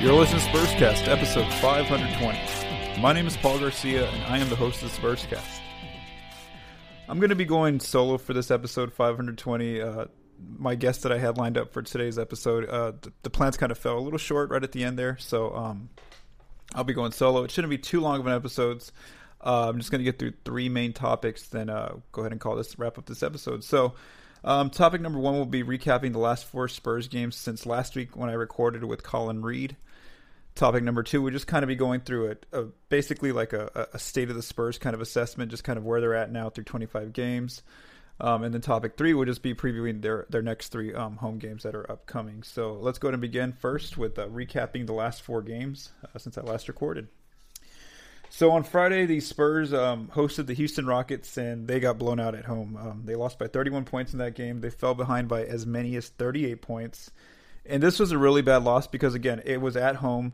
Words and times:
You're 0.00 0.14
listening 0.14 0.40
to 0.40 0.46
Spurscast, 0.46 1.08
episode 1.08 1.52
520. 1.60 3.02
My 3.02 3.12
name 3.12 3.26
is 3.26 3.36
Paul 3.36 3.58
Garcia, 3.58 4.08
and 4.08 4.22
I 4.32 4.38
am 4.38 4.48
the 4.48 4.56
host 4.56 4.82
of 4.82 4.90
Spurscast. 4.92 5.60
I'm 7.06 7.18
going 7.20 7.28
to 7.28 7.36
be 7.36 7.44
going 7.44 7.80
solo 7.80 8.16
for 8.16 8.32
this 8.32 8.50
episode 8.50 8.94
520. 8.94 9.82
Uh, 9.82 10.06
my 10.56 10.74
guest 10.74 11.02
that 11.02 11.12
I 11.12 11.18
had 11.18 11.36
lined 11.36 11.58
up 11.58 11.74
for 11.74 11.82
today's 11.82 12.18
episode, 12.18 12.66
uh, 12.70 12.92
the, 12.98 13.12
the 13.24 13.28
plans 13.28 13.58
kind 13.58 13.70
of 13.70 13.76
fell 13.76 13.98
a 13.98 14.00
little 14.00 14.18
short 14.18 14.48
right 14.48 14.64
at 14.64 14.72
the 14.72 14.84
end 14.84 14.98
there, 14.98 15.18
so 15.18 15.54
um, 15.54 15.90
I'll 16.74 16.82
be 16.82 16.94
going 16.94 17.12
solo. 17.12 17.44
It 17.44 17.50
shouldn't 17.50 17.70
be 17.70 17.76
too 17.76 18.00
long 18.00 18.20
of 18.20 18.26
an 18.26 18.32
episode. 18.32 18.82
Uh, 19.42 19.68
I'm 19.68 19.76
just 19.76 19.90
going 19.90 19.98
to 19.98 20.04
get 20.04 20.18
through 20.18 20.32
three 20.46 20.70
main 20.70 20.94
topics, 20.94 21.46
then 21.46 21.68
uh, 21.68 21.96
go 22.12 22.22
ahead 22.22 22.32
and 22.32 22.40
call 22.40 22.56
this 22.56 22.78
wrap 22.78 22.96
up 22.96 23.04
this 23.04 23.22
episode. 23.22 23.64
So, 23.64 23.92
um, 24.44 24.70
topic 24.70 25.02
number 25.02 25.18
one 25.18 25.34
will 25.34 25.44
be 25.44 25.62
recapping 25.62 26.12
the 26.12 26.20
last 26.20 26.46
four 26.46 26.68
Spurs 26.68 27.06
games 27.06 27.36
since 27.36 27.66
last 27.66 27.94
week 27.94 28.16
when 28.16 28.30
I 28.30 28.32
recorded 28.32 28.82
with 28.84 29.02
Colin 29.02 29.42
Reed 29.42 29.76
topic 30.54 30.82
number 30.82 31.02
two 31.02 31.22
would 31.22 31.32
just 31.32 31.46
kind 31.46 31.62
of 31.62 31.68
be 31.68 31.76
going 31.76 32.00
through 32.00 32.26
it, 32.26 32.46
uh, 32.52 32.64
basically 32.88 33.32
like 33.32 33.52
a, 33.52 33.88
a, 33.92 33.98
state 33.98 34.30
of 34.30 34.36
the 34.36 34.42
Spurs 34.42 34.78
kind 34.78 34.94
of 34.94 35.00
assessment, 35.00 35.50
just 35.50 35.64
kind 35.64 35.78
of 35.78 35.84
where 35.84 36.00
they're 36.00 36.14
at 36.14 36.30
now 36.30 36.50
through 36.50 36.64
25 36.64 37.12
games. 37.12 37.62
Um, 38.20 38.42
and 38.42 38.52
then 38.52 38.60
topic 38.60 38.96
three 38.98 39.14
would 39.14 39.28
just 39.28 39.42
be 39.42 39.54
previewing 39.54 40.02
their 40.02 40.26
their 40.28 40.42
next 40.42 40.68
three 40.68 40.92
um, 40.92 41.16
home 41.16 41.38
games 41.38 41.62
that 41.62 41.74
are 41.74 41.90
upcoming. 41.90 42.42
So 42.42 42.74
let's 42.74 42.98
go 42.98 43.08
ahead 43.08 43.14
and 43.14 43.22
begin 43.22 43.52
first 43.52 43.96
with 43.96 44.18
uh, 44.18 44.26
recapping 44.28 44.86
the 44.86 44.92
last 44.92 45.22
four 45.22 45.40
games 45.40 45.90
uh, 46.04 46.18
since 46.18 46.36
I 46.36 46.42
last 46.42 46.68
recorded. 46.68 47.08
So 48.28 48.52
on 48.52 48.62
Friday, 48.62 49.06
the 49.06 49.20
Spurs 49.20 49.74
um, 49.74 50.08
hosted 50.14 50.46
the 50.46 50.54
Houston 50.54 50.86
Rockets 50.86 51.36
and 51.36 51.66
they 51.66 51.80
got 51.80 51.98
blown 51.98 52.20
out 52.20 52.36
at 52.36 52.44
home. 52.44 52.76
Um, 52.76 53.02
they 53.04 53.16
lost 53.16 53.40
by 53.40 53.48
31 53.48 53.84
points 53.84 54.12
in 54.12 54.20
that 54.20 54.36
game. 54.36 54.60
They 54.60 54.70
fell 54.70 54.94
behind 54.94 55.26
by 55.26 55.44
as 55.44 55.66
many 55.66 55.96
as 55.96 56.10
38 56.10 56.62
points. 56.62 57.10
And 57.66 57.82
this 57.82 57.98
was 57.98 58.12
a 58.12 58.18
really 58.18 58.42
bad 58.42 58.64
loss 58.64 58.86
because 58.86 59.14
again, 59.14 59.42
it 59.44 59.60
was 59.60 59.76
at 59.76 59.96
home. 59.96 60.32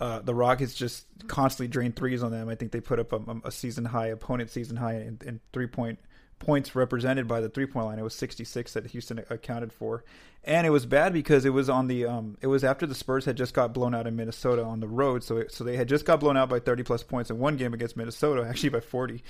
Uh, 0.00 0.20
the 0.20 0.34
Rockets 0.34 0.74
just 0.74 1.06
constantly 1.26 1.66
drained 1.66 1.96
threes 1.96 2.22
on 2.22 2.30
them. 2.30 2.48
I 2.48 2.54
think 2.54 2.70
they 2.70 2.80
put 2.80 3.00
up 3.00 3.12
a, 3.12 3.40
a 3.44 3.50
season 3.50 3.86
high, 3.86 4.06
opponent 4.06 4.50
season 4.50 4.76
high 4.76 4.94
in, 4.94 5.18
in 5.24 5.40
three 5.52 5.66
point 5.66 5.98
points 6.38 6.76
represented 6.76 7.26
by 7.26 7.40
the 7.40 7.48
three 7.48 7.66
point 7.66 7.86
line. 7.86 7.98
It 7.98 8.02
was 8.02 8.14
66 8.14 8.74
that 8.74 8.86
Houston 8.86 9.18
accounted 9.30 9.72
for, 9.72 10.04
and 10.44 10.66
it 10.66 10.70
was 10.70 10.86
bad 10.86 11.12
because 11.12 11.44
it 11.44 11.50
was 11.50 11.68
on 11.68 11.88
the 11.88 12.06
um, 12.06 12.36
it 12.40 12.46
was 12.46 12.64
after 12.64 12.86
the 12.86 12.94
Spurs 12.94 13.24
had 13.24 13.36
just 13.36 13.54
got 13.54 13.72
blown 13.72 13.94
out 13.94 14.06
in 14.06 14.16
Minnesota 14.16 14.62
on 14.62 14.80
the 14.80 14.88
road. 14.88 15.24
So 15.24 15.38
it, 15.38 15.52
so 15.52 15.64
they 15.64 15.76
had 15.76 15.88
just 15.88 16.04
got 16.04 16.20
blown 16.20 16.36
out 16.36 16.48
by 16.48 16.60
30 16.60 16.82
plus 16.84 17.02
points 17.02 17.30
in 17.30 17.38
one 17.38 17.56
game 17.56 17.74
against 17.74 17.96
Minnesota, 17.96 18.46
actually 18.48 18.70
by 18.70 18.80
40, 18.80 19.22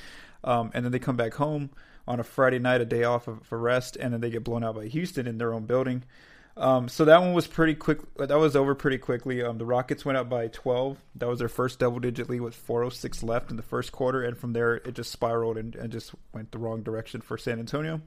um, 0.45 0.71
and 0.75 0.85
then 0.85 0.93
they 0.93 0.99
come 0.99 1.17
back 1.17 1.35
home 1.35 1.71
on 2.07 2.21
a 2.21 2.25
Friday 2.25 2.59
night, 2.59 2.81
a 2.81 2.87
day 2.87 3.05
off 3.05 3.29
for 3.43 3.59
rest, 3.59 3.97
and 3.97 4.13
then 4.13 4.21
they 4.21 4.31
get 4.31 4.45
blown 4.45 4.65
out 4.65 4.75
by 4.75 4.87
Houston 4.87 5.27
in 5.27 5.39
their 5.39 5.53
own 5.53 5.65
building. 5.65 6.05
Um, 6.59 6.89
so 6.89 7.05
that 7.05 7.21
one 7.21 7.35
was 7.35 7.47
pretty 7.47 7.77
quick. 7.77 8.01
That 8.17 8.37
was 8.37 8.57
over 8.57 8.75
pretty 8.75 8.99
quickly. 8.99 9.43
Um, 9.43 9.59
the 9.59 9.65
Rockets 9.65 10.05
went 10.05 10.19
up 10.19 10.29
by 10.29 10.49
12. 10.49 10.99
That 11.15 11.29
was 11.29 11.39
their 11.39 11.49
first 11.49 11.79
double-digit 11.79 12.29
lead 12.29 12.41
with 12.41 12.57
4:06 12.57 13.23
left 13.23 13.51
in 13.51 13.57
the 13.57 13.63
first 13.63 13.93
quarter, 13.93 14.23
and 14.23 14.37
from 14.37 14.55
there 14.55 14.75
it 14.75 14.95
just 14.95 15.13
spiraled 15.13 15.57
and, 15.57 15.77
and 15.77 15.93
just 15.93 16.15
went 16.35 16.51
the 16.51 16.59
wrong 16.59 16.83
direction 16.83 17.21
for 17.21 17.39
San 17.39 17.61
Antonio. 17.61 18.01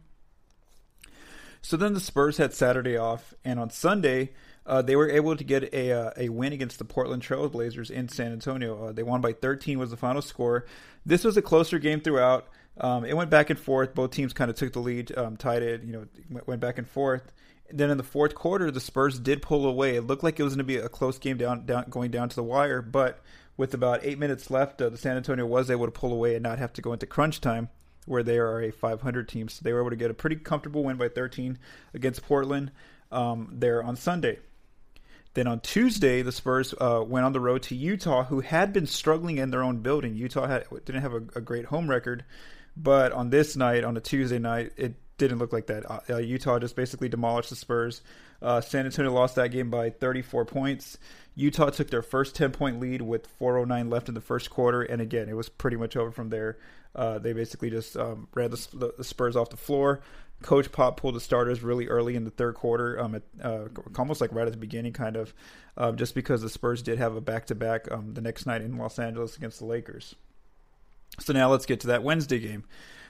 So 1.62 1.78
then 1.78 1.94
the 1.94 2.02
Spurs 2.02 2.38
had 2.38 2.54
Saturday 2.54 2.98
off, 2.98 3.34
and 3.46 3.58
on 3.58 3.70
Sunday 3.70 4.32
uh, 4.66 4.82
they 4.82 4.98
were 4.98 5.10
able 5.10 5.38
to 5.38 5.44
get 5.46 5.74
a 5.74 5.94
uh, 5.94 6.12
a 6.18 6.28
win 6.28 6.52
against 6.52 6.78
the 6.78 6.86
Portland 6.86 7.24
Trailblazers 7.24 7.90
in 7.90 8.10
San 8.10 8.34
Antonio. 8.34 8.88
Uh, 8.88 8.92
they 8.92 9.04
won 9.04 9.22
by 9.22 9.32
13 9.32 9.80
was 9.80 9.92
the 9.92 9.98
final 9.98 10.22
score. 10.22 10.66
This 11.06 11.24
was 11.24 11.38
a 11.38 11.42
closer 11.42 11.80
game 11.80 12.02
throughout. 12.02 12.50
Um, 12.78 13.06
it 13.06 13.16
went 13.16 13.30
back 13.30 13.50
and 13.50 13.60
forth. 13.60 13.96
Both 13.96 14.12
teams 14.12 14.34
kind 14.34 14.52
of 14.52 14.58
took 14.58 14.74
the 14.74 14.80
lead, 14.80 15.18
um, 15.18 15.38
tied 15.38 15.64
it. 15.64 15.84
You 15.84 15.94
know, 15.94 16.42
went 16.46 16.60
back 16.60 16.78
and 16.78 16.88
forth 16.88 17.32
then 17.74 17.90
in 17.90 17.98
the 17.98 18.04
fourth 18.04 18.36
quarter, 18.36 18.72
the 18.72 18.80
Spurs 18.80 19.20
did 19.20 19.42
pull 19.42 19.66
away. 19.66 19.96
It 19.96 20.08
looked 20.08 20.24
like 20.24 20.40
it 20.40 20.44
was 20.44 20.54
going 20.54 20.60
to 20.60 20.64
be 20.64 20.78
a 20.78 20.90
close 20.90 21.18
game 21.18 21.38
down, 21.38 21.66
down 21.66 21.86
going 21.90 22.12
down 22.12 22.30
to 22.30 22.36
the 22.36 22.44
wire, 22.44 22.82
but 22.82 23.22
with 23.58 23.74
about 23.74 24.04
eight 24.04 24.18
minutes 24.18 24.50
left, 24.50 24.82
uh, 24.82 24.90
the 24.90 24.98
San 24.98 25.18
Antonio 25.18 25.46
was 25.46 25.70
able 25.70 25.86
to 25.86 25.92
pull 25.92 26.14
away 26.14 26.36
and 26.36 26.44
not 26.44 26.60
have 26.60 26.74
to 26.74 26.82
go 26.82 26.94
into 26.94 27.06
crunch 27.06 27.42
time, 27.42 27.70
where 28.06 28.24
they 28.24 28.38
are 28.38 28.62
a 28.62 28.72
500 28.72 29.28
team. 29.28 29.50
So 29.50 29.62
they 29.64 29.74
were 29.74 29.82
able 29.82 29.92
to 29.92 29.96
get 29.96 30.12
a 30.12 30.16
pretty 30.16 30.38
comfortable 30.38 30.84
win 30.84 30.98
by 30.98 31.10
13 31.10 31.60
against 31.94 32.24
Portland 32.24 32.72
um, 33.12 33.50
there 33.52 33.84
on 33.84 33.96
Sunday. 33.96 34.40
Then 35.34 35.48
on 35.48 35.62
Tuesday, 35.62 36.22
the 36.24 36.32
Spurs 36.32 36.74
uh, 36.80 37.04
went 37.06 37.26
on 37.26 37.32
the 37.32 37.40
road 37.40 37.64
to 37.64 37.76
Utah, 37.76 38.26
who 38.26 38.42
had 38.42 38.74
been 38.74 38.88
struggling 38.88 39.38
in 39.38 39.50
their 39.50 39.64
own 39.64 39.78
building. 39.78 40.16
Utah 40.16 40.48
had, 40.48 40.66
didn't 40.86 41.02
have 41.02 41.14
a, 41.14 41.24
a 41.36 41.42
great 41.42 41.66
home 41.66 41.90
record, 41.90 42.26
but 42.76 43.14
on 43.14 43.30
this 43.30 43.56
night, 43.56 43.84
on 43.84 43.96
a 43.96 44.02
Tuesday 44.02 44.40
night, 44.40 44.74
it 44.76 44.96
didn't 45.28 45.40
look 45.40 45.54
like 45.54 45.68
that. 45.68 46.10
Uh, 46.10 46.18
Utah 46.18 46.60
just 46.60 46.76
basically 46.76 47.10
demolished 47.10 47.50
the 47.50 47.56
Spurs. 47.56 48.02
Uh, 48.42 48.60
San 48.60 48.86
Antonio 48.86 49.12
lost 49.12 49.36
that 49.36 49.50
game 49.50 49.70
by 49.70 49.90
34 49.90 50.46
points. 50.46 50.98
Utah 51.36 51.70
took 51.70 51.90
their 51.90 52.02
first 52.02 52.36
10 52.36 52.52
point 52.52 52.80
lead 52.80 53.02
with 53.02 53.28
409 53.28 53.90
left 53.90 54.10
in 54.10 54.16
the 54.16 54.22
first 54.22 54.50
quarter, 54.50 54.82
and 54.82 55.02
again, 55.02 55.30
it 55.30 55.36
was 55.36 55.48
pretty 55.48 55.78
much 55.78 55.96
over 55.96 56.12
from 56.12 56.30
there. 56.30 56.58
Uh, 56.96 57.20
they 57.20 57.34
basically 57.34 57.70
just 57.70 57.96
um, 57.96 58.28
ran 58.34 58.50
the, 58.50 58.94
the, 58.98 59.04
Spurs 59.04 59.36
off 59.36 59.50
the 59.50 59.58
floor. 59.58 60.02
Coach 60.42 60.72
Pop 60.72 60.98
pulled 60.98 61.16
the 61.16 61.22
starters 61.22 61.62
really 61.62 61.88
early 61.88 62.16
in 62.16 62.26
the 62.26 62.32
third 62.32 62.56
quarter, 62.56 63.00
um, 63.00 63.16
at, 63.16 63.24
uh, 63.42 63.66
almost 63.98 64.20
like 64.20 64.34
right 64.34 64.48
at 64.48 64.52
the 64.52 64.58
beginning, 64.58 64.92
kind 64.92 65.16
of, 65.16 65.34
uh, 65.78 65.92
just 65.92 66.16
because 66.16 66.42
the 66.42 66.50
Spurs 66.50 66.82
did 66.82 66.98
have 66.98 67.16
a 67.16 67.22
back 67.22 67.46
to 67.46 67.56
back 67.56 67.86
the 67.86 68.22
next 68.22 68.46
night 68.46 68.62
in 68.62 68.76
Los 68.78 68.98
Angeles 69.00 69.38
against 69.38 69.60
the 69.60 69.66
Lakers. 69.66 70.16
So 71.20 71.32
now 71.32 71.50
let's 71.52 71.66
get 71.66 71.80
to 71.82 71.88
that 71.88 72.04
Wednesday 72.04 72.40
game. 72.40 72.66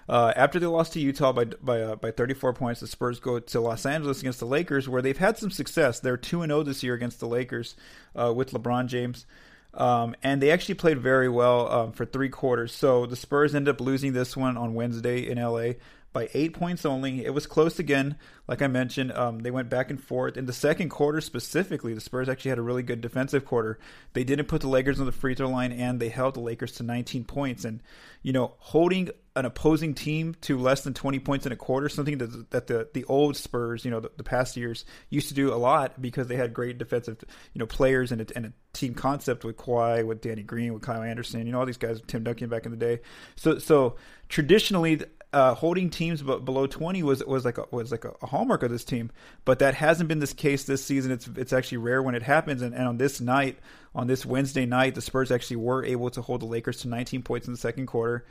Uh, 0.09 0.33
after 0.35 0.59
they 0.59 0.65
lost 0.65 0.93
to 0.93 0.99
Utah 0.99 1.31
by 1.31 1.45
by 1.45 1.81
uh, 1.81 1.95
by 1.95 2.11
34 2.11 2.53
points, 2.53 2.79
the 2.79 2.87
Spurs 2.87 3.19
go 3.19 3.39
to 3.39 3.61
Los 3.61 3.85
Angeles 3.85 4.19
against 4.19 4.39
the 4.39 4.45
Lakers, 4.45 4.89
where 4.89 5.01
they've 5.01 5.17
had 5.17 5.37
some 5.37 5.51
success. 5.51 5.99
They're 5.99 6.17
two 6.17 6.41
and 6.41 6.49
zero 6.49 6.59
oh 6.59 6.63
this 6.63 6.83
year 6.83 6.93
against 6.93 7.19
the 7.19 7.27
Lakers 7.27 7.75
uh, 8.15 8.33
with 8.33 8.51
LeBron 8.51 8.87
James, 8.87 9.25
um, 9.73 10.15
and 10.23 10.41
they 10.41 10.51
actually 10.51 10.75
played 10.75 10.99
very 10.99 11.29
well 11.29 11.71
um, 11.71 11.91
for 11.91 12.05
three 12.05 12.29
quarters. 12.29 12.73
So 12.73 13.05
the 13.05 13.15
Spurs 13.15 13.55
end 13.55 13.69
up 13.69 13.79
losing 13.79 14.13
this 14.13 14.35
one 14.35 14.57
on 14.57 14.73
Wednesday 14.73 15.29
in 15.29 15.37
LA 15.37 15.73
by 16.13 16.29
eight 16.33 16.53
points 16.53 16.85
only. 16.85 17.25
It 17.25 17.33
was 17.33 17.47
close 17.47 17.79
again. 17.79 18.17
Like 18.47 18.61
I 18.61 18.67
mentioned, 18.67 19.13
um, 19.13 19.39
they 19.39 19.51
went 19.51 19.69
back 19.69 19.89
and 19.89 20.01
forth. 20.01 20.35
In 20.35 20.45
the 20.45 20.53
second 20.53 20.89
quarter 20.89 21.21
specifically, 21.21 21.93
the 21.93 22.01
Spurs 22.01 22.27
actually 22.27 22.49
had 22.49 22.57
a 22.57 22.63
really 22.63 22.83
good 22.83 22.99
defensive 22.99 23.45
quarter. 23.45 23.79
They 24.13 24.23
didn't 24.23 24.47
put 24.47 24.61
the 24.61 24.67
Lakers 24.67 24.99
on 24.99 25.05
the 25.05 25.13
free 25.13 25.35
throw 25.35 25.49
line, 25.49 25.71
and 25.71 25.99
they 25.99 26.09
held 26.09 26.33
the 26.33 26.41
Lakers 26.41 26.73
to 26.73 26.83
19 26.83 27.23
points. 27.23 27.63
And, 27.63 27.81
you 28.23 28.33
know, 28.33 28.55
holding 28.57 29.09
an 29.37 29.45
opposing 29.45 29.93
team 29.93 30.35
to 30.41 30.57
less 30.57 30.83
than 30.83 30.93
20 30.93 31.19
points 31.19 31.45
in 31.45 31.53
a 31.53 31.55
quarter, 31.55 31.87
something 31.87 32.17
that, 32.17 32.49
that 32.51 32.67
the, 32.67 32.89
the 32.93 33.05
old 33.05 33.37
Spurs, 33.37 33.85
you 33.85 33.91
know, 33.91 34.01
the, 34.01 34.11
the, 34.17 34.23
past 34.23 34.57
years 34.57 34.83
used 35.09 35.29
to 35.29 35.33
do 35.33 35.53
a 35.53 35.55
lot 35.55 36.01
because 36.01 36.27
they 36.27 36.35
had 36.35 36.53
great 36.53 36.77
defensive, 36.77 37.23
you 37.53 37.59
know, 37.59 37.65
players 37.65 38.11
and 38.11 38.19
a, 38.19 38.25
and 38.35 38.47
a 38.47 38.53
team 38.73 38.93
concept 38.93 39.45
with 39.45 39.55
Kawhi, 39.55 40.05
with 40.05 40.19
Danny 40.19 40.43
Green, 40.43 40.73
with 40.73 40.83
Kyle 40.83 41.01
Anderson, 41.01 41.45
you 41.45 41.53
know, 41.53 41.59
all 41.59 41.65
these 41.65 41.77
guys, 41.77 42.01
Tim 42.07 42.25
Duncan 42.25 42.49
back 42.49 42.65
in 42.65 42.71
the 42.71 42.77
day. 42.77 42.99
So, 43.37 43.57
so 43.59 43.95
traditionally, 44.27 45.01
uh, 45.33 45.53
holding 45.53 45.89
teams 45.89 46.21
below 46.21 46.67
20 46.67 47.03
was 47.03 47.23
was 47.23 47.45
like 47.45 47.57
a, 47.57 47.65
was 47.71 47.91
like 47.91 48.03
a, 48.03 48.25
hallmark 48.25 48.63
of 48.63 48.71
this 48.71 48.83
team, 48.83 49.11
but 49.45 49.59
that 49.59 49.75
hasn't 49.75 50.09
been 50.09 50.19
this 50.19 50.33
case 50.33 50.65
this 50.65 50.83
season. 50.83 51.11
It's 51.11 51.27
it's 51.35 51.53
actually 51.53 51.77
rare 51.77 52.03
when 52.03 52.15
it 52.15 52.23
happens. 52.23 52.61
And, 52.61 52.75
and 52.75 52.87
on 52.87 52.97
this 52.97 53.21
night, 53.21 53.57
on 53.95 54.07
this 54.07 54.25
Wednesday 54.25 54.65
night, 54.65 54.95
the 54.95 55.01
Spurs 55.01 55.31
actually 55.31 55.57
were 55.57 55.85
able 55.85 56.09
to 56.11 56.21
hold 56.21 56.41
the 56.41 56.47
Lakers 56.47 56.81
to 56.81 56.89
19 56.89 57.23
points 57.23 57.47
in 57.47 57.53
the 57.53 57.59
second 57.59 57.85
quarter. 57.85 58.25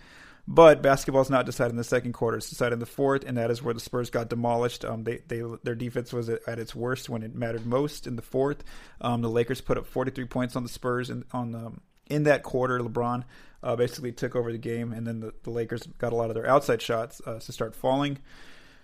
But 0.46 0.82
basketball 0.82 1.22
is 1.22 1.30
not 1.30 1.46
decided 1.46 1.70
in 1.70 1.76
the 1.76 1.84
second 1.84 2.12
quarter; 2.12 2.36
it's 2.36 2.50
decided 2.50 2.74
in 2.74 2.78
the 2.80 2.86
fourth, 2.86 3.24
and 3.24 3.38
that 3.38 3.50
is 3.50 3.62
where 3.62 3.72
the 3.72 3.80
Spurs 3.80 4.10
got 4.10 4.28
demolished. 4.28 4.84
Um, 4.84 5.04
they, 5.04 5.20
they 5.28 5.42
their 5.62 5.74
defense 5.74 6.12
was 6.12 6.28
at, 6.28 6.58
its 6.58 6.74
worst 6.74 7.08
when 7.08 7.22
it 7.22 7.34
mattered 7.34 7.66
most 7.66 8.06
in 8.06 8.16
the 8.16 8.22
fourth. 8.22 8.62
Um, 9.00 9.22
the 9.22 9.30
Lakers 9.30 9.60
put 9.60 9.78
up 9.78 9.86
43 9.86 10.24
points 10.26 10.56
on 10.56 10.64
the 10.64 10.68
Spurs 10.68 11.08
in, 11.08 11.24
on 11.32 11.52
the, 11.52 11.72
in 12.10 12.24
that 12.24 12.42
quarter. 12.42 12.78
LeBron 12.80 13.24
uh, 13.62 13.76
basically 13.76 14.12
took 14.12 14.34
over 14.34 14.52
the 14.52 14.58
game, 14.58 14.92
and 14.92 15.06
then 15.06 15.20
the, 15.20 15.32
the, 15.42 15.50
Lakers 15.50 15.86
got 15.98 16.12
a 16.12 16.16
lot 16.16 16.30
of 16.30 16.34
their 16.34 16.48
outside 16.48 16.82
shots 16.82 17.20
uh, 17.26 17.38
to 17.38 17.52
start 17.52 17.74
falling. 17.74 18.18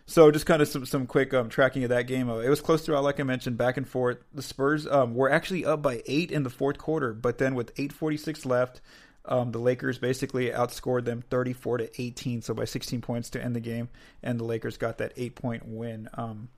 So 0.06 0.30
just 0.30 0.46
kind 0.46 0.62
of 0.62 0.68
some 0.68 0.86
some 0.86 1.06
quick 1.06 1.34
um, 1.34 1.48
tracking 1.48 1.82
of 1.82 1.90
that 1.90 2.06
game. 2.06 2.30
Uh, 2.30 2.38
it 2.38 2.48
was 2.48 2.60
close 2.60 2.82
throughout, 2.82 3.02
like 3.02 3.18
I 3.18 3.24
mentioned, 3.24 3.58
back 3.58 3.76
and 3.76 3.88
forth. 3.88 4.18
The 4.32 4.42
Spurs 4.42 4.86
um, 4.86 5.14
were 5.14 5.30
actually 5.30 5.64
up 5.64 5.82
by 5.82 6.02
eight 6.06 6.30
in 6.30 6.44
the 6.44 6.50
fourth 6.50 6.78
quarter, 6.78 7.12
but 7.12 7.38
then 7.38 7.54
with 7.54 7.74
8:46 7.74 8.46
left, 8.46 8.80
um, 9.24 9.50
the 9.50 9.58
Lakers 9.58 9.98
basically 9.98 10.50
outscored 10.50 11.04
them 11.04 11.22
34 11.28 11.78
to 11.78 12.00
18, 12.00 12.42
so 12.42 12.54
by 12.54 12.64
16 12.64 13.00
points 13.00 13.30
to 13.30 13.42
end 13.42 13.56
the 13.56 13.60
game, 13.60 13.88
and 14.22 14.38
the 14.38 14.44
Lakers 14.44 14.76
got 14.76 14.98
that 14.98 15.12
eight 15.16 15.34
point 15.34 15.66
win. 15.66 16.08
Um, 16.14 16.50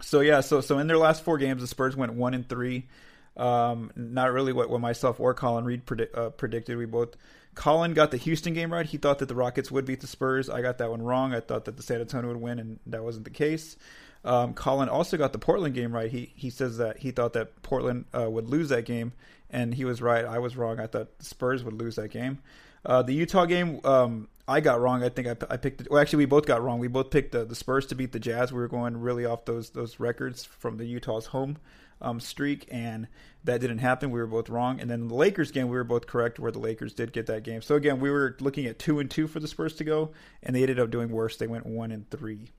so 0.00 0.20
yeah, 0.20 0.40
so 0.40 0.60
so 0.60 0.78
in 0.78 0.86
their 0.86 0.98
last 0.98 1.24
four 1.24 1.38
games, 1.38 1.60
the 1.60 1.66
Spurs 1.66 1.96
went 1.96 2.14
one 2.14 2.34
and 2.34 2.48
three. 2.48 2.86
Um, 3.36 3.90
not 3.96 4.32
really 4.32 4.52
what, 4.52 4.70
what 4.70 4.80
myself 4.80 5.18
or 5.18 5.34
Colin 5.34 5.64
Reed 5.64 5.86
predi- 5.86 6.16
uh, 6.16 6.30
predicted. 6.30 6.76
We 6.76 6.86
both 6.86 7.16
Colin 7.54 7.94
got 7.94 8.10
the 8.10 8.16
Houston 8.16 8.54
game 8.54 8.72
right. 8.72 8.86
He 8.86 8.96
thought 8.96 9.18
that 9.20 9.26
the 9.26 9.34
Rockets 9.34 9.70
would 9.70 9.84
beat 9.84 10.00
the 10.00 10.06
Spurs. 10.06 10.50
I 10.50 10.60
got 10.62 10.78
that 10.78 10.90
one 10.90 11.02
wrong. 11.02 11.34
I 11.34 11.40
thought 11.40 11.64
that 11.66 11.76
the 11.76 11.82
San 11.82 12.00
Antonio 12.00 12.28
would 12.28 12.40
win, 12.40 12.58
and 12.58 12.78
that 12.86 13.02
wasn't 13.02 13.24
the 13.24 13.30
case. 13.30 13.76
Um, 14.24 14.54
Colin 14.54 14.88
also 14.88 15.16
got 15.16 15.32
the 15.32 15.38
Portland 15.38 15.74
game 15.74 15.92
right. 15.92 16.10
He 16.10 16.32
he 16.34 16.50
says 16.50 16.78
that 16.78 16.98
he 16.98 17.10
thought 17.10 17.34
that 17.34 17.62
Portland 17.62 18.06
uh, 18.16 18.28
would 18.30 18.48
lose 18.48 18.70
that 18.70 18.86
game, 18.86 19.12
and 19.50 19.74
he 19.74 19.84
was 19.84 20.00
right. 20.00 20.24
I 20.24 20.38
was 20.38 20.56
wrong. 20.56 20.80
I 20.80 20.86
thought 20.86 21.18
the 21.18 21.24
Spurs 21.24 21.62
would 21.62 21.74
lose 21.74 21.96
that 21.96 22.08
game. 22.08 22.38
Uh, 22.86 23.02
the 23.02 23.14
Utah 23.14 23.46
game, 23.46 23.80
um, 23.84 24.28
I 24.46 24.60
got 24.60 24.80
wrong. 24.80 25.02
I 25.02 25.08
think 25.08 25.26
I, 25.26 25.36
I 25.48 25.56
picked. 25.56 25.88
Well, 25.90 26.00
actually, 26.00 26.18
we 26.18 26.26
both 26.26 26.46
got 26.46 26.62
wrong. 26.62 26.78
We 26.78 26.88
both 26.88 27.10
picked 27.10 27.32
the, 27.32 27.44
the 27.44 27.54
Spurs 27.54 27.86
to 27.86 27.94
beat 27.94 28.12
the 28.12 28.20
Jazz. 28.20 28.52
We 28.52 28.58
were 28.58 28.68
going 28.68 29.00
really 29.00 29.24
off 29.24 29.46
those 29.46 29.70
those 29.70 29.98
records 29.98 30.44
from 30.44 30.76
the 30.76 30.84
Utah's 30.84 31.26
home 31.26 31.56
um, 32.00 32.20
streak, 32.20 32.68
and 32.70 33.08
that 33.44 33.60
didn't 33.60 33.78
happen. 33.78 34.10
We 34.10 34.20
were 34.20 34.26
both 34.26 34.50
wrong. 34.50 34.80
And 34.80 34.90
then 34.90 35.08
the 35.08 35.14
Lakers 35.14 35.50
game, 35.50 35.68
we 35.68 35.76
were 35.76 35.84
both 35.84 36.06
correct, 36.06 36.38
where 36.38 36.52
the 36.52 36.58
Lakers 36.58 36.92
did 36.92 37.12
get 37.12 37.26
that 37.26 37.42
game. 37.42 37.62
So 37.62 37.74
again, 37.74 38.00
we 38.00 38.10
were 38.10 38.36
looking 38.40 38.66
at 38.66 38.78
two 38.78 39.00
and 39.00 39.10
two 39.10 39.26
for 39.26 39.40
the 39.40 39.48
Spurs 39.48 39.74
to 39.76 39.84
go, 39.84 40.12
and 40.42 40.54
they 40.54 40.62
ended 40.62 40.78
up 40.78 40.90
doing 40.90 41.10
worse. 41.10 41.36
They 41.36 41.46
went 41.46 41.66
one 41.66 41.90
and 41.90 42.08
three. 42.10 42.50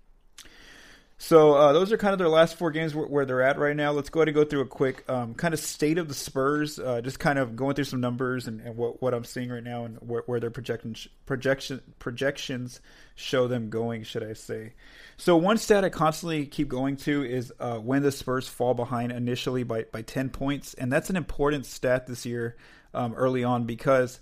So 1.18 1.54
uh, 1.54 1.72
those 1.72 1.94
are 1.94 1.98
kind 1.98 2.12
of 2.12 2.20
their 2.20 2.30
last 2.30 2.58
four 2.58 2.72
games 2.72 2.94
where, 2.94 3.08
where, 3.08 3.26
they're 3.26 3.42
at 3.42 3.58
right 3.58 3.76
now. 3.76 3.92
Let's 3.92 4.10
go 4.10 4.20
ahead 4.20 4.28
and 4.28 4.36
go 4.36 4.44
through 4.44 4.62
a 4.62 4.68
quick 4.68 5.10
um, 5.10 5.34
kind 5.34 5.54
of 5.54 5.62
state 5.62 5.98
of 5.98 6.10
the 6.10 6.14
Spurs, 6.14 6.78
uh, 6.78 7.00
just 7.00 7.20
kind 7.20 7.40
of 7.40 7.56
going 7.56 7.74
through 7.74 7.86
some 7.86 8.02
numbers 8.02 8.48
and, 8.48 8.60
and 8.60 8.76
what, 8.76 9.02
what, 9.02 9.14
I'm 9.14 9.24
seeing 9.24 9.50
right 9.50 9.64
now 9.64 9.86
and 9.86 9.98
where, 10.02 10.24
where 10.26 10.42
their 10.42 10.52
projections 10.52 11.08
projection 11.26 11.82
projections 12.00 12.82
show 13.16 13.48
them 13.48 13.70
going, 13.70 14.04
should 14.04 14.24
I 14.24 14.34
say? 14.34 14.74
So 15.16 15.38
one 15.38 15.58
stat 15.58 15.86
I 15.86 15.90
constantly 15.90 16.46
keep 16.48 16.68
going 16.68 16.98
to 16.98 17.24
is 17.24 17.54
uh, 17.62 17.78
when 17.78 18.04
the 18.04 18.12
Spurs 18.12 18.50
fall 18.50 18.74
behind 18.74 19.14
initially 19.14 19.64
by 19.64 19.84
by 19.84 20.02
ten 20.02 20.30
points, 20.30 20.74
and 20.74 20.92
that's 20.92 21.10
an 21.10 21.16
important 21.16 21.66
stat 21.66 22.08
this 22.08 22.26
year 22.26 22.58
um, 22.94 23.14
early 23.14 23.46
on 23.46 23.66
because 23.66 24.20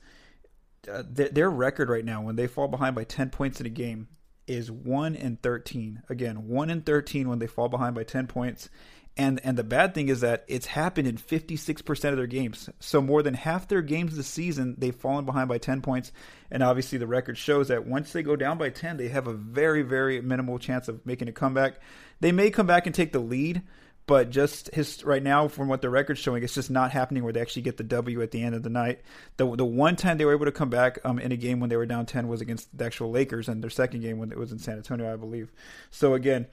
uh, 0.92 1.02
th- 1.16 1.32
their 1.32 1.50
record 1.50 1.90
right 1.90 2.06
now 2.06 2.22
when 2.22 2.36
they 2.36 2.46
fall 2.46 2.68
behind 2.68 2.96
by 2.96 3.04
ten 3.04 3.32
points 3.32 3.60
in 3.60 3.66
a 3.66 3.70
game 3.70 4.08
is 4.48 4.72
1 4.72 5.16
in 5.16 5.38
13. 5.38 6.04
Again, 6.10 6.48
1 6.48 6.70
in 6.70 6.82
13 6.82 7.30
when 7.30 7.40
they 7.40 7.48
fall 7.48 7.70
behind 7.70 7.96
by 7.96 8.04
10 8.04 8.28
points. 8.28 8.70
And 9.16 9.40
and 9.44 9.56
the 9.56 9.64
bad 9.64 9.94
thing 9.94 10.10
is 10.10 10.22
that 10.22 10.44
it's 10.48 10.66
happened 10.66 11.08
in 11.08 11.18
56% 11.18 12.10
of 12.10 12.18
their 12.18 12.26
games. 12.26 12.70
So 12.80 13.00
more 13.00 13.22
than 13.22 13.36
half 13.36 13.68
their 13.68 13.84
games 13.84 14.16
this 14.16 14.28
season, 14.28 14.76
they've 14.78 14.96
fallen 14.96 15.26
behind 15.26 15.50
by 15.50 15.60
10 15.60 15.82
points. 15.82 16.12
And 16.50 16.64
obviously 16.64 16.98
the 16.98 17.06
record 17.06 17.38
shows 17.38 17.68
that 17.68 17.86
once 17.86 18.12
they 18.12 18.24
go 18.24 18.36
down 18.36 18.58
by 18.58 18.70
10, 18.72 18.98
they 18.98 19.10
have 19.10 19.28
a 19.28 19.34
very 19.34 19.84
very 19.84 20.20
minimal 20.22 20.58
chance 20.58 20.88
of 20.88 21.06
making 21.06 21.28
a 21.28 21.32
comeback. 21.32 21.76
They 22.22 22.32
may 22.32 22.50
come 22.50 22.66
back 22.66 22.88
and 22.88 22.96
take 22.96 23.12
the 23.12 23.20
lead, 23.20 23.62
but 24.06 24.30
just 24.30 24.74
his 24.74 25.04
right 25.04 25.24
now 25.24 25.48
from 25.48 25.68
what 25.68 25.82
the 25.82 25.90
record's 25.90 26.20
showing 26.20 26.44
it's 26.44 26.54
just 26.54 26.70
not 26.70 26.92
happening 26.92 27.24
where 27.24 27.34
they 27.34 27.42
actually 27.42 27.62
get 27.62 27.78
the 27.78 27.84
w 27.84 28.22
at 28.22 28.32
the 28.32 28.42
end 28.42 28.56
of 28.56 28.64
the 28.64 28.70
night 28.70 29.02
the 29.38 29.56
the 29.56 29.66
one 29.66 29.96
time 29.96 30.18
they 30.18 30.26
were 30.26 30.34
able 30.34 30.46
to 30.46 30.52
come 30.52 30.70
back 30.70 31.00
um, 31.04 31.20
in 31.20 31.32
a 31.32 31.38
game 31.38 31.60
when 31.60 31.70
they 31.70 31.78
were 31.78 31.86
down 31.86 32.06
10 32.06 32.28
was 32.28 32.42
against 32.42 32.76
the 32.78 32.86
actual 32.86 33.12
lakers 33.12 33.48
and 33.48 33.64
their 33.64 33.70
second 33.70 34.02
game 34.02 34.18
when 34.18 34.32
it 34.32 34.38
was 34.38 34.52
in 34.52 34.60
san 34.60 34.78
antonio 34.78 35.12
i 35.12 35.16
believe 35.16 35.52
so 35.90 36.14
again 36.14 36.48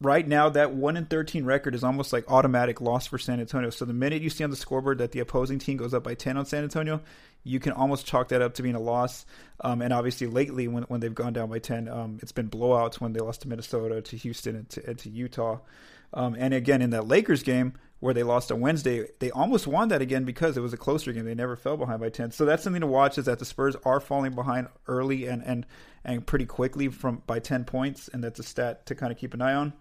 right 0.00 0.28
now 0.28 0.48
that 0.48 0.72
1 0.72 0.96
in 0.96 1.06
13 1.06 1.44
record 1.44 1.74
is 1.74 1.84
almost 1.84 2.12
like 2.12 2.24
automatic 2.30 2.80
loss 2.80 3.06
for 3.06 3.18
san 3.18 3.40
antonio 3.40 3.70
so 3.70 3.84
the 3.84 3.92
minute 3.92 4.22
you 4.22 4.30
see 4.30 4.44
on 4.44 4.50
the 4.50 4.56
scoreboard 4.56 4.98
that 4.98 5.12
the 5.12 5.20
opposing 5.20 5.58
team 5.58 5.76
goes 5.76 5.94
up 5.94 6.04
by 6.04 6.14
10 6.14 6.36
on 6.36 6.46
san 6.46 6.62
antonio 6.62 7.00
you 7.44 7.60
can 7.60 7.72
almost 7.72 8.06
chalk 8.06 8.28
that 8.28 8.42
up 8.42 8.54
to 8.54 8.62
being 8.62 8.74
a 8.74 8.80
loss. 8.80 9.24
Um, 9.60 9.80
and 9.82 9.92
obviously, 9.92 10.26
lately, 10.26 10.68
when 10.68 10.84
when 10.84 11.00
they've 11.00 11.14
gone 11.14 11.32
down 11.32 11.48
by 11.48 11.58
ten, 11.58 11.88
um, 11.88 12.18
it's 12.22 12.32
been 12.32 12.50
blowouts 12.50 13.00
when 13.00 13.12
they 13.12 13.20
lost 13.20 13.42
to 13.42 13.48
Minnesota, 13.48 14.02
to 14.02 14.16
Houston, 14.16 14.56
and 14.56 14.68
to, 14.70 14.86
and 14.86 14.98
to 14.98 15.10
Utah. 15.10 15.58
Um, 16.12 16.36
and 16.38 16.54
again, 16.54 16.82
in 16.82 16.90
that 16.90 17.06
Lakers 17.06 17.42
game 17.42 17.74
where 18.00 18.14
they 18.14 18.22
lost 18.22 18.52
on 18.52 18.60
Wednesday, 18.60 19.08
they 19.18 19.30
almost 19.30 19.66
won 19.66 19.88
that 19.88 20.00
again 20.00 20.24
because 20.24 20.56
it 20.56 20.60
was 20.60 20.72
a 20.72 20.76
closer 20.76 21.12
game. 21.12 21.24
They 21.24 21.34
never 21.34 21.56
fell 21.56 21.76
behind 21.76 22.00
by 22.00 22.10
10. 22.10 22.30
So 22.30 22.44
that's 22.44 22.62
something 22.62 22.80
to 22.80 22.86
watch 22.86 23.18
is 23.18 23.24
that 23.26 23.38
the 23.38 23.44
Spurs 23.44 23.76
are 23.84 24.00
falling 24.00 24.34
behind 24.34 24.68
early 24.86 25.26
and, 25.26 25.42
and, 25.42 25.66
and 26.04 26.26
pretty 26.26 26.46
quickly 26.46 26.88
from 26.88 27.22
by 27.26 27.40
10 27.40 27.64
points. 27.64 28.08
And 28.08 28.22
that's 28.22 28.38
a 28.38 28.44
stat 28.44 28.86
to 28.86 28.94
kind 28.94 29.12
of 29.12 29.18
keep 29.18 29.34
an 29.34 29.42
eye 29.42 29.54
on. 29.54 29.72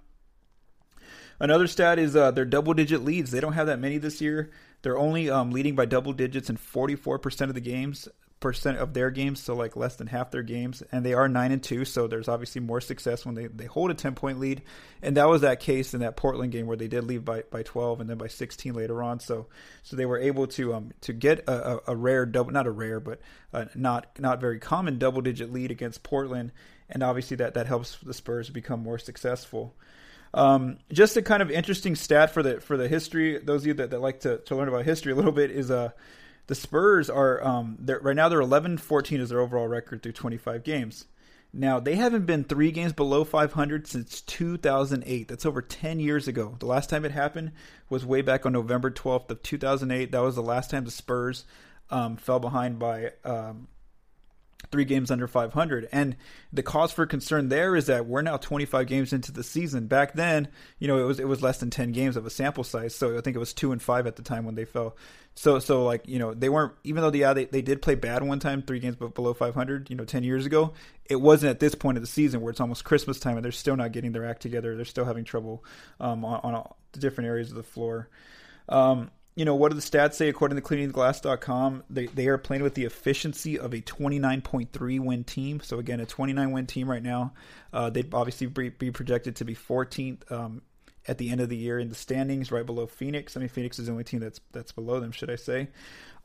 Another 1.40 1.68
stat 1.68 2.00
is 2.00 2.16
uh, 2.16 2.32
their 2.32 2.46
double 2.46 2.74
digit 2.74 3.06
leads. 3.06 3.30
They 3.30 3.40
don't 3.40 3.54
have 3.54 3.68
that 3.68 3.80
many 3.80 4.00
this 4.00 4.20
year. 4.22 4.50
They're 4.82 4.98
only 4.98 5.30
um, 5.30 5.52
leading 5.52 5.76
by 5.76 5.86
double 5.86 6.14
digits 6.14 6.50
in 6.50 6.58
44% 6.58 7.42
of 7.42 7.54
the 7.54 7.62
games 7.62 8.08
percent 8.40 8.78
of 8.78 8.94
their 8.94 9.10
games, 9.10 9.42
so 9.42 9.56
like 9.56 9.76
less 9.76 9.96
than 9.96 10.08
half 10.08 10.30
their 10.30 10.44
games, 10.44 10.84
and 10.92 11.04
they 11.04 11.14
are 11.14 11.28
nine 11.28 11.52
and 11.52 11.64
two. 11.64 11.86
So 11.86 12.08
there's 12.08 12.28
obviously 12.28 12.62
more 12.62 12.80
success 12.80 13.26
when 13.26 13.34
they, 13.34 13.48
they 13.48 13.66
hold 13.66 13.90
a 13.90 13.96
ten 13.96 14.14
point 14.14 14.40
lead, 14.40 14.62
and 15.02 15.18
that 15.18 15.28
was 15.28 15.42
that 15.42 15.60
case 15.60 15.94
in 15.94 16.02
that 16.02 16.16
Portland 16.16 16.52
game 16.52 16.68
where 16.68 16.78
they 16.78 16.88
did 16.88 17.04
lead 17.04 17.26
by, 17.26 17.44
by 17.50 17.64
twelve 17.64 18.00
and 18.00 18.10
then 18.10 18.18
by 18.18 18.28
sixteen 18.28 18.74
later 18.74 19.02
on. 19.02 19.20
So 19.20 19.48
so 19.82 19.96
they 19.96 20.06
were 20.06 20.20
able 20.20 20.48
to 20.48 20.76
um 20.76 20.92
to 21.02 21.14
get 21.14 21.40
a, 21.48 21.78
a, 21.78 21.80
a 21.88 21.96
rare 21.96 22.26
double, 22.26 22.52
not 22.52 22.68
a 22.68 22.72
rare, 22.72 23.00
but 23.00 23.20
not 23.76 24.08
not 24.20 24.40
very 24.40 24.60
common 24.60 25.00
double 25.00 25.22
digit 25.22 25.52
lead 25.52 25.72
against 25.72 26.04
Portland, 26.04 26.52
and 26.90 27.02
obviously 27.02 27.38
that 27.38 27.56
that 27.56 27.66
helps 27.66 27.98
the 27.98 28.14
Spurs 28.14 28.50
become 28.52 28.82
more 28.82 29.00
successful. 29.00 29.76
Um, 30.34 30.78
just 30.92 31.18
a 31.18 31.22
kind 31.22 31.42
of 31.42 31.50
interesting 31.50 31.96
stat 31.96 32.32
for 32.32 32.44
the 32.44 32.62
for 32.62 32.78
the 32.78 32.88
history. 32.88 33.40
Those 33.40 33.62
of 33.64 33.68
you 33.68 33.74
that, 33.76 33.90
that 33.92 34.02
like 34.02 34.20
to, 34.20 34.38
to 34.38 34.56
learn 34.56 34.68
about 34.68 34.86
history 34.86 35.14
a 35.14 35.16
little 35.16 35.32
bit 35.32 35.50
is 35.50 35.72
a 35.72 35.78
uh, 35.78 35.90
the 36.48 36.56
Spurs 36.56 37.10
are 37.10 37.44
um, 37.46 37.78
right 38.02 38.16
now 38.16 38.30
they're 38.30 38.42
11 38.42 38.78
14 38.78 39.20
is 39.20 39.30
their 39.30 39.40
overall 39.40 39.68
record 39.68 40.02
through 40.02 40.14
25 40.14 40.64
games. 40.64 41.06
Now 41.54 41.80
they 41.80 41.96
haven't 41.96 42.26
been 42.26 42.44
three 42.44 42.72
games 42.72 42.94
below 42.94 43.24
500 43.24 43.88
since 43.88 44.22
2008. 44.22 45.28
That's 45.28 45.46
over 45.46 45.62
10 45.62 46.00
years 46.00 46.28
ago. 46.28 46.56
The 46.60 46.66
last 46.66 46.90
time 46.90 47.06
it 47.06 47.12
happened 47.12 47.52
was 47.90 48.06
way 48.06 48.22
back 48.22 48.46
on 48.46 48.54
November 48.54 48.92
12th 48.92 49.30
of 49.30 49.44
2008. 49.44 50.12
That 50.12 50.20
was 50.20 50.36
the 50.36 50.42
last 50.42 50.72
time 50.72 50.86
the 50.86 50.92
Spurs 50.92 51.46
um, 51.90 52.18
fell 52.18 52.40
behind 52.40 52.80
by 52.80 53.12
um, 53.24 53.68
three 54.72 54.86
games 54.86 55.12
under 55.12 55.28
500. 55.28 55.88
And 55.92 56.16
the 56.52 56.64
cause 56.64 56.92
for 56.92 57.06
concern 57.06 57.50
there 57.50 57.76
is 57.76 57.86
that 57.86 58.06
we're 58.06 58.22
now 58.22 58.38
25 58.38 58.88
games 58.88 59.14
into 59.14 59.32
the 59.32 59.44
season. 59.44 59.88
Back 59.88 60.14
then, 60.14 60.50
you 60.80 60.88
know, 60.88 60.98
it 60.98 61.04
was 61.04 61.20
it 61.20 61.28
was 61.28 61.42
less 61.42 61.60
than 61.60 61.70
10 61.70 61.92
games 61.92 62.18
of 62.18 62.26
a 62.26 62.30
sample 62.30 62.64
size. 62.64 62.96
So 62.96 63.18
I 63.18 63.22
think 63.22 63.36
it 63.36 63.40
was 63.40 63.54
two 63.54 63.72
and 63.72 63.82
five 63.82 64.08
at 64.08 64.16
the 64.16 64.24
time 64.24 64.46
when 64.46 64.56
they 64.56 64.66
fell. 64.66 64.98
So 65.36 65.60
so 65.60 65.84
like 65.84 66.08
you 66.08 66.18
know 66.18 66.34
they 66.34 66.50
weren't 66.50 66.74
even 66.84 67.04
though 67.04 67.14
yeah 67.14 67.34
they, 67.34 67.46
they 67.46 67.62
did 67.62 67.82
play 67.82 67.94
bad 67.94 68.24
one 68.24 68.40
time 68.40 68.64
three 68.64 68.80
games 68.80 68.96
but 68.96 69.14
below 69.14 69.36
500 69.36 69.88
you 69.88 69.96
know 69.96 70.04
10 70.04 70.24
years 70.24 70.48
ago 70.48 70.74
it 71.06 71.22
wasn't 71.22 71.52
at 71.52 71.60
this 71.60 71.76
point 71.76 71.96
of 71.96 72.02
the 72.02 72.08
season 72.08 72.42
where 72.42 72.50
it's 72.50 72.60
almost 72.60 72.84
Christmas 72.84 73.20
time 73.20 73.38
and 73.38 73.46
they're 73.46 73.52
still 73.52 73.76
not 73.76 73.92
getting 73.92 74.14
their 74.14 74.26
act 74.26 74.42
together 74.42 74.76
they're 74.76 74.84
still 74.84 75.06
having 75.06 75.24
trouble 75.24 75.64
um, 76.00 76.26
on, 76.26 76.40
on 76.44 76.56
all 76.56 76.78
the 76.94 77.00
different 77.00 77.28
areas 77.28 77.50
of 77.52 77.56
the 77.56 77.64
floor. 77.64 78.10
Um, 78.70 79.12
you 79.38 79.46
know, 79.46 79.54
what 79.54 79.70
do 79.70 79.76
the 79.76 79.84
stats 79.84 80.16
say 80.16 80.30
according 80.30 80.56
to 80.56 80.64
cleaningtheglass.com? 80.64 81.84
They, 81.92 82.08
they 82.08 82.26
are 82.26 82.40
playing 82.40 82.64
with 82.64 82.74
the 82.74 82.86
efficiency 82.86 83.60
of 83.60 83.72
a 83.72 83.82
29.3 83.82 85.00
win 85.00 85.24
team. 85.24 85.60
So, 85.62 85.78
again, 85.78 86.00
a 86.00 86.08
29 86.08 86.52
win 86.52 86.66
team 86.66 86.90
right 86.90 87.04
now. 87.04 87.34
Uh, 87.72 87.92
they'd 87.92 88.12
obviously 88.16 88.48
be, 88.48 88.70
be, 88.70 88.90
projected 88.90 89.36
to 89.36 89.46
be 89.46 89.54
14th 89.54 90.32
um, 90.32 90.64
at 91.08 91.18
the 91.18 91.30
end 91.30 91.42
of 91.42 91.50
the 91.50 91.58
year 91.58 91.80
in 91.80 91.90
the 91.90 91.96
standings, 91.96 92.52
right 92.52 92.66
below 92.66 92.88
Phoenix. 92.88 93.38
I 93.38 93.40
mean, 93.40 93.50
Phoenix 93.50 93.80
is 93.80 93.86
the 93.86 93.92
only 93.92 94.04
team 94.04 94.20
that's 94.20 94.42
that's 94.52 94.72
below 94.72 95.00
them, 95.00 95.12
should 95.12 95.30
I 95.30 95.36
say? 95.36 95.70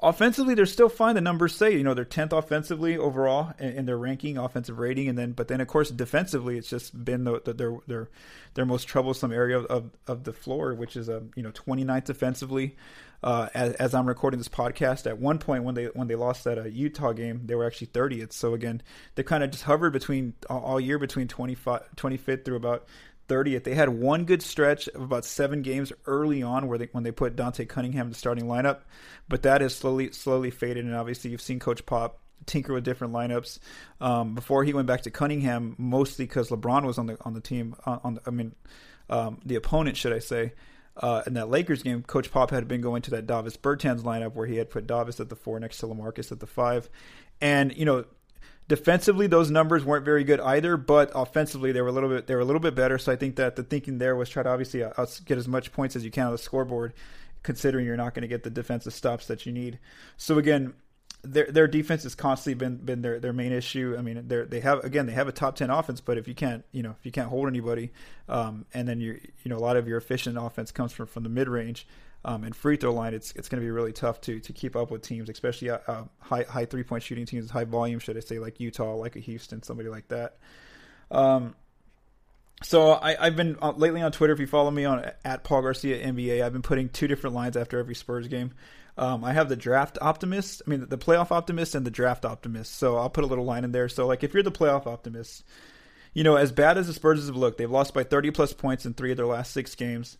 Offensively, 0.02 0.54
they're 0.54 0.66
still 0.66 0.88
fine. 0.88 1.14
The 1.14 1.20
numbers 1.20 1.54
say, 1.54 1.76
you 1.76 1.84
know, 1.84 1.94
they're 1.94 2.04
10th 2.04 2.36
offensively 2.36 2.98
overall 2.98 3.54
in, 3.60 3.68
in 3.68 3.86
their 3.86 3.96
ranking, 3.96 4.36
offensive 4.36 4.80
rating, 4.80 5.08
and 5.08 5.16
then, 5.16 5.30
but 5.30 5.46
then 5.46 5.60
of 5.60 5.68
course 5.68 5.90
defensively, 5.90 6.58
it's 6.58 6.68
just 6.68 7.04
been 7.04 7.22
the, 7.22 7.40
the, 7.44 7.52
their 7.52 7.76
their 7.86 8.08
their 8.54 8.66
most 8.66 8.88
troublesome 8.88 9.32
area 9.32 9.58
of, 9.60 9.90
of 10.08 10.24
the 10.24 10.32
floor, 10.32 10.74
which 10.74 10.96
is 10.96 11.08
a 11.08 11.18
um, 11.18 11.30
you 11.36 11.42
know 11.42 11.52
29th 11.52 12.04
defensively. 12.04 12.76
Uh, 13.22 13.48
as, 13.54 13.74
as, 13.74 13.94
I'm 13.94 14.06
recording 14.06 14.38
this 14.38 14.48
podcast, 14.48 15.06
at 15.06 15.18
one 15.18 15.38
point 15.38 15.62
when 15.62 15.76
they 15.76 15.84
when 15.84 16.08
they 16.08 16.16
lost 16.16 16.42
that 16.42 16.58
uh, 16.58 16.64
Utah 16.64 17.12
game, 17.12 17.42
they 17.46 17.54
were 17.54 17.64
actually 17.64 17.86
30th. 17.86 18.32
So 18.32 18.52
again, 18.54 18.82
they 19.14 19.22
kind 19.22 19.44
of 19.44 19.52
just 19.52 19.62
hovered 19.62 19.92
between 19.92 20.34
all 20.50 20.80
year 20.80 20.98
between 20.98 21.28
25, 21.28 21.82
25th 21.94 22.44
through 22.44 22.56
about 22.56 22.88
30th. 23.28 23.64
They 23.64 23.74
had 23.74 23.88
one 23.88 24.24
good 24.24 24.42
stretch 24.42 24.88
of 24.88 25.02
about 25.02 25.24
seven 25.24 25.62
games 25.62 25.92
early 26.06 26.42
on 26.42 26.68
where 26.68 26.78
they 26.78 26.88
when 26.92 27.04
they 27.04 27.10
put 27.10 27.36
Dante 27.36 27.64
Cunningham 27.64 28.06
in 28.06 28.10
the 28.10 28.18
starting 28.18 28.44
lineup, 28.44 28.80
but 29.28 29.42
that 29.42 29.60
has 29.60 29.74
slowly 29.74 30.12
slowly 30.12 30.50
faded. 30.50 30.84
And 30.84 30.94
obviously, 30.94 31.30
you've 31.30 31.40
seen 31.40 31.58
Coach 31.58 31.84
Pop 31.86 32.18
tinker 32.46 32.72
with 32.72 32.84
different 32.84 33.12
lineups. 33.12 33.58
Um, 34.00 34.34
before 34.34 34.64
he 34.64 34.72
went 34.72 34.86
back 34.86 35.02
to 35.02 35.10
Cunningham, 35.10 35.74
mostly 35.78 36.26
because 36.26 36.50
LeBron 36.50 36.84
was 36.84 36.98
on 36.98 37.06
the 37.06 37.16
on 37.22 37.34
the 37.34 37.40
team. 37.40 37.74
On, 37.86 38.00
on 38.04 38.18
I 38.26 38.30
mean, 38.30 38.54
um, 39.10 39.40
the 39.44 39.56
opponent, 39.56 39.96
should 39.96 40.12
I 40.12 40.18
say? 40.18 40.52
Uh, 40.94 41.22
in 41.26 41.34
that 41.34 41.48
Lakers 41.48 41.82
game, 41.82 42.02
Coach 42.02 42.30
Pop 42.30 42.50
had 42.50 42.68
been 42.68 42.82
going 42.82 43.00
to 43.02 43.12
that 43.12 43.26
Davis 43.26 43.56
Bertans 43.56 44.02
lineup 44.02 44.34
where 44.34 44.46
he 44.46 44.56
had 44.56 44.68
put 44.68 44.86
Davis 44.86 45.20
at 45.20 45.30
the 45.30 45.36
four 45.36 45.58
next 45.58 45.78
to 45.78 45.86
Lamarcus 45.86 46.32
at 46.32 46.40
the 46.40 46.46
five, 46.46 46.90
and 47.40 47.74
you 47.74 47.86
know 47.86 48.04
Defensively, 48.72 49.26
those 49.26 49.50
numbers 49.50 49.84
weren't 49.84 50.02
very 50.02 50.24
good 50.24 50.40
either, 50.40 50.78
but 50.78 51.12
offensively, 51.14 51.72
they 51.72 51.82
were 51.82 51.88
a 51.88 51.92
little 51.92 52.08
bit 52.08 52.26
they 52.26 52.34
were 52.34 52.40
a 52.40 52.44
little 52.46 52.58
bit 52.58 52.74
better. 52.74 52.96
So 52.96 53.12
I 53.12 53.16
think 53.16 53.36
that 53.36 53.54
the 53.54 53.62
thinking 53.62 53.98
there 53.98 54.16
was 54.16 54.30
try 54.30 54.42
to 54.42 54.48
obviously 54.48 54.82
uh, 54.82 55.06
get 55.26 55.36
as 55.36 55.46
much 55.46 55.72
points 55.72 55.94
as 55.94 56.06
you 56.06 56.10
can 56.10 56.28
on 56.28 56.32
the 56.32 56.38
scoreboard, 56.38 56.94
considering 57.42 57.84
you're 57.84 57.98
not 57.98 58.14
going 58.14 58.22
to 58.22 58.28
get 58.28 58.44
the 58.44 58.48
defensive 58.48 58.94
stops 58.94 59.26
that 59.26 59.44
you 59.44 59.52
need. 59.52 59.78
So 60.16 60.38
again, 60.38 60.72
their 61.20 61.44
their 61.52 61.68
defense 61.68 62.04
has 62.04 62.14
constantly 62.14 62.54
been 62.54 62.76
been 62.78 63.02
their 63.02 63.20
their 63.20 63.34
main 63.34 63.52
issue. 63.52 63.94
I 63.98 64.00
mean, 64.00 64.26
they 64.26 64.40
they 64.44 64.60
have 64.60 64.82
again 64.84 65.04
they 65.04 65.12
have 65.12 65.28
a 65.28 65.32
top 65.32 65.54
ten 65.54 65.68
offense, 65.68 66.00
but 66.00 66.16
if 66.16 66.26
you 66.26 66.34
can't 66.34 66.64
you 66.72 66.82
know 66.82 66.94
if 66.98 67.04
you 67.04 67.12
can't 67.12 67.28
hold 67.28 67.48
anybody, 67.48 67.92
um, 68.26 68.64
and 68.72 68.88
then 68.88 69.02
you 69.02 69.20
you 69.44 69.50
know 69.50 69.58
a 69.58 69.60
lot 69.60 69.76
of 69.76 69.86
your 69.86 69.98
efficient 69.98 70.38
offense 70.38 70.72
comes 70.72 70.92
from 70.92 71.08
from 71.08 71.24
the 71.24 71.28
mid 71.28 71.46
range 71.46 71.86
um, 72.24 72.44
and 72.44 72.54
free 72.54 72.76
throw 72.76 72.92
line, 72.92 73.14
it's 73.14 73.32
it's 73.32 73.48
going 73.48 73.60
to 73.60 73.64
be 73.64 73.70
really 73.70 73.92
tough 73.92 74.20
to 74.22 74.38
to 74.40 74.52
keep 74.52 74.76
up 74.76 74.90
with 74.90 75.02
teams, 75.02 75.28
especially 75.28 75.70
uh, 75.70 75.78
uh, 75.86 76.04
high 76.20 76.44
high 76.44 76.64
three 76.64 76.84
point 76.84 77.02
shooting 77.02 77.26
teams, 77.26 77.50
high 77.50 77.64
volume, 77.64 77.98
should 77.98 78.16
I 78.16 78.20
say, 78.20 78.38
like 78.38 78.60
Utah, 78.60 78.94
like 78.94 79.16
a 79.16 79.20
Houston, 79.20 79.62
somebody 79.62 79.88
like 79.88 80.08
that. 80.08 80.36
Um, 81.10 81.54
so 82.62 82.92
I, 82.92 83.16
have 83.24 83.36
been 83.36 83.56
uh, 83.60 83.72
lately 83.72 84.02
on 84.02 84.12
Twitter. 84.12 84.32
If 84.32 84.38
you 84.38 84.46
follow 84.46 84.70
me 84.70 84.84
on 84.84 85.10
at 85.24 85.42
Paul 85.42 85.62
Garcia 85.62 86.06
NBA, 86.06 86.42
I've 86.42 86.52
been 86.52 86.62
putting 86.62 86.88
two 86.88 87.08
different 87.08 87.34
lines 87.34 87.56
after 87.56 87.78
every 87.78 87.96
Spurs 87.96 88.28
game. 88.28 88.52
Um, 88.96 89.24
I 89.24 89.32
have 89.32 89.48
the 89.48 89.56
draft 89.56 89.98
optimist, 90.00 90.62
I 90.66 90.70
mean 90.70 90.86
the 90.86 90.98
playoff 90.98 91.30
optimist 91.30 91.74
and 91.74 91.84
the 91.84 91.90
draft 91.90 92.24
optimist. 92.24 92.76
So 92.76 92.98
I'll 92.98 93.10
put 93.10 93.24
a 93.24 93.26
little 93.26 93.44
line 93.44 93.64
in 93.64 93.72
there. 93.72 93.88
So 93.88 94.06
like 94.06 94.22
if 94.22 94.32
you're 94.34 94.42
the 94.42 94.52
playoff 94.52 94.86
optimist, 94.86 95.44
you 96.12 96.22
know 96.22 96.36
as 96.36 96.52
bad 96.52 96.78
as 96.78 96.86
the 96.86 96.92
Spurs 96.92 97.26
have 97.26 97.34
looked, 97.34 97.58
they've 97.58 97.70
lost 97.70 97.94
by 97.94 98.04
30 98.04 98.30
plus 98.30 98.52
points 98.52 98.84
in 98.86 98.94
three 98.94 99.10
of 99.10 99.16
their 99.16 99.26
last 99.26 99.52
six 99.52 99.74
games 99.74 100.18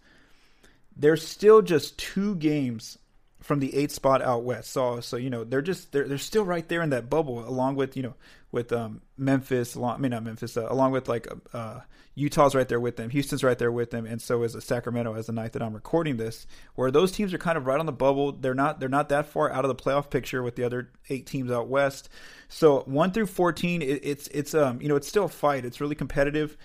they're 0.97 1.17
still 1.17 1.63
just 1.63 1.99
two 1.99 2.35
games 2.37 2.99
from 3.43 3.59
the 3.59 3.75
eighth 3.75 3.93
spot 3.93 4.23
out 4.23 4.45
west. 4.45 4.71
So 4.71 5.01
so 5.01 5.17
you 5.17 5.31
know 5.31 5.45
they're 5.45 5.63
just 5.63 5.93
they're 5.93 6.09
they're 6.09 6.19
still 6.19 6.45
right 6.45 6.67
there 6.69 6.83
in 6.83 6.91
that 6.91 7.11
bubble, 7.11 7.47
along 7.47 7.77
with 7.77 7.97
you 7.97 8.03
know 8.03 8.15
with 8.51 8.73
um, 8.73 9.03
Memphis. 9.17 9.75
Along, 9.75 9.97
I 9.97 9.99
mean 9.99 10.11
not 10.13 10.23
Memphis, 10.25 10.57
uh, 10.57 10.67
along 10.69 10.93
with 10.93 11.09
like 11.09 11.27
uh, 11.53 11.81
Utah's 12.15 12.55
right 12.55 12.69
there 12.69 12.81
with 12.81 12.97
them, 12.97 13.11
Houston's 13.11 13.43
right 13.43 13.59
there 13.59 13.73
with 13.73 13.91
them, 13.91 14.07
and 14.07 14.21
so 14.21 14.43
is 14.43 14.57
Sacramento 14.65 15.15
as 15.15 15.27
the 15.27 15.33
night 15.33 15.53
that 15.53 15.63
I'm 15.63 15.75
recording 15.75 16.17
this. 16.17 16.47
Where 16.75 16.91
those 16.91 17.13
teams 17.13 17.35
are 17.35 17.39
kind 17.39 17.59
of 17.59 17.67
right 17.67 17.81
on 17.81 17.87
the 17.87 17.93
bubble. 17.93 18.33
They're 18.33 18.55
not 18.55 18.81
they're 18.81 18.89
not 18.89 19.09
that 19.09 19.27
far 19.27 19.51
out 19.51 19.65
of 19.65 19.69
the 19.69 19.83
playoff 19.83 20.11
picture 20.11 20.43
with 20.43 20.57
the 20.57 20.65
other 20.65 20.91
eight 21.09 21.27
teams 21.27 21.51
out 21.51 21.69
west. 21.69 22.09
So 22.49 22.81
one 22.87 23.11
through 23.13 23.27
fourteen, 23.27 23.83
it, 23.83 24.01
it's 24.05 24.29
it's 24.29 24.55
um 24.55 24.81
you 24.81 24.89
know 24.89 24.97
it's 24.97 25.09
still 25.09 25.25
a 25.25 25.29
fight. 25.29 25.65
It's 25.65 25.81
really 25.81 25.95
competitive. 25.95 26.57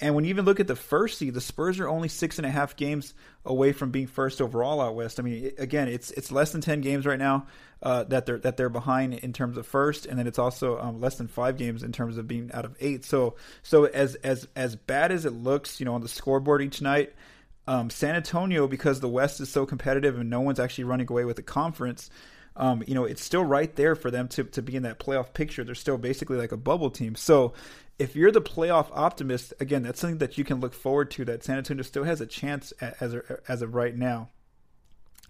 And 0.00 0.14
when 0.14 0.24
you 0.24 0.30
even 0.30 0.44
look 0.44 0.58
at 0.58 0.66
the 0.66 0.76
first 0.76 1.18
seed, 1.18 1.34
the 1.34 1.40
Spurs 1.40 1.78
are 1.78 1.88
only 1.88 2.08
six 2.08 2.38
and 2.38 2.46
a 2.46 2.50
half 2.50 2.76
games 2.76 3.14
away 3.44 3.72
from 3.72 3.90
being 3.90 4.08
first 4.08 4.42
overall 4.42 4.80
out 4.80 4.96
west. 4.96 5.20
I 5.20 5.22
mean, 5.22 5.52
again, 5.56 5.88
it's 5.88 6.10
it's 6.10 6.32
less 6.32 6.50
than 6.50 6.60
ten 6.60 6.80
games 6.80 7.06
right 7.06 7.18
now 7.18 7.46
uh, 7.82 8.04
that 8.04 8.26
they're 8.26 8.38
that 8.38 8.56
they're 8.56 8.68
behind 8.68 9.14
in 9.14 9.32
terms 9.32 9.56
of 9.56 9.66
first, 9.66 10.06
and 10.06 10.18
then 10.18 10.26
it's 10.26 10.38
also 10.38 10.80
um, 10.80 11.00
less 11.00 11.16
than 11.16 11.28
five 11.28 11.56
games 11.56 11.82
in 11.84 11.92
terms 11.92 12.18
of 12.18 12.26
being 12.26 12.50
out 12.52 12.64
of 12.64 12.76
eight. 12.80 13.04
So 13.04 13.36
so 13.62 13.84
as 13.84 14.16
as 14.16 14.48
as 14.56 14.74
bad 14.74 15.12
as 15.12 15.26
it 15.26 15.32
looks, 15.32 15.78
you 15.78 15.86
know, 15.86 15.94
on 15.94 16.00
the 16.00 16.08
scoreboard 16.08 16.60
each 16.60 16.82
night, 16.82 17.12
um, 17.68 17.88
San 17.88 18.16
Antonio 18.16 18.66
because 18.66 18.98
the 18.98 19.08
West 19.08 19.40
is 19.40 19.48
so 19.48 19.64
competitive 19.64 20.18
and 20.18 20.28
no 20.28 20.40
one's 20.40 20.58
actually 20.58 20.84
running 20.84 21.06
away 21.08 21.24
with 21.24 21.36
the 21.36 21.42
conference. 21.42 22.10
Um, 22.56 22.84
you 22.86 22.94
know, 22.94 23.04
it's 23.04 23.22
still 23.22 23.44
right 23.44 23.74
there 23.74 23.96
for 23.96 24.10
them 24.10 24.28
to, 24.28 24.44
to 24.44 24.62
be 24.62 24.76
in 24.76 24.84
that 24.84 25.00
playoff 25.00 25.32
picture. 25.32 25.64
They're 25.64 25.74
still 25.74 25.98
basically 25.98 26.36
like 26.36 26.52
a 26.52 26.56
bubble 26.56 26.90
team. 26.90 27.16
So 27.16 27.52
if 27.98 28.16
you're 28.16 28.30
the 28.30 28.42
playoff 28.42 28.88
optimist, 28.92 29.52
again, 29.60 29.82
that's 29.82 30.00
something 30.00 30.18
that 30.18 30.38
you 30.38 30.44
can 30.44 30.60
look 30.60 30.74
forward 30.74 31.10
to. 31.12 31.24
That 31.24 31.44
San 31.44 31.58
Antonio 31.58 31.82
still 31.82 32.04
has 32.04 32.20
a 32.20 32.26
chance 32.26 32.72
as 33.00 33.14
as 33.48 33.62
of 33.62 33.74
right 33.74 33.96
now. 33.96 34.28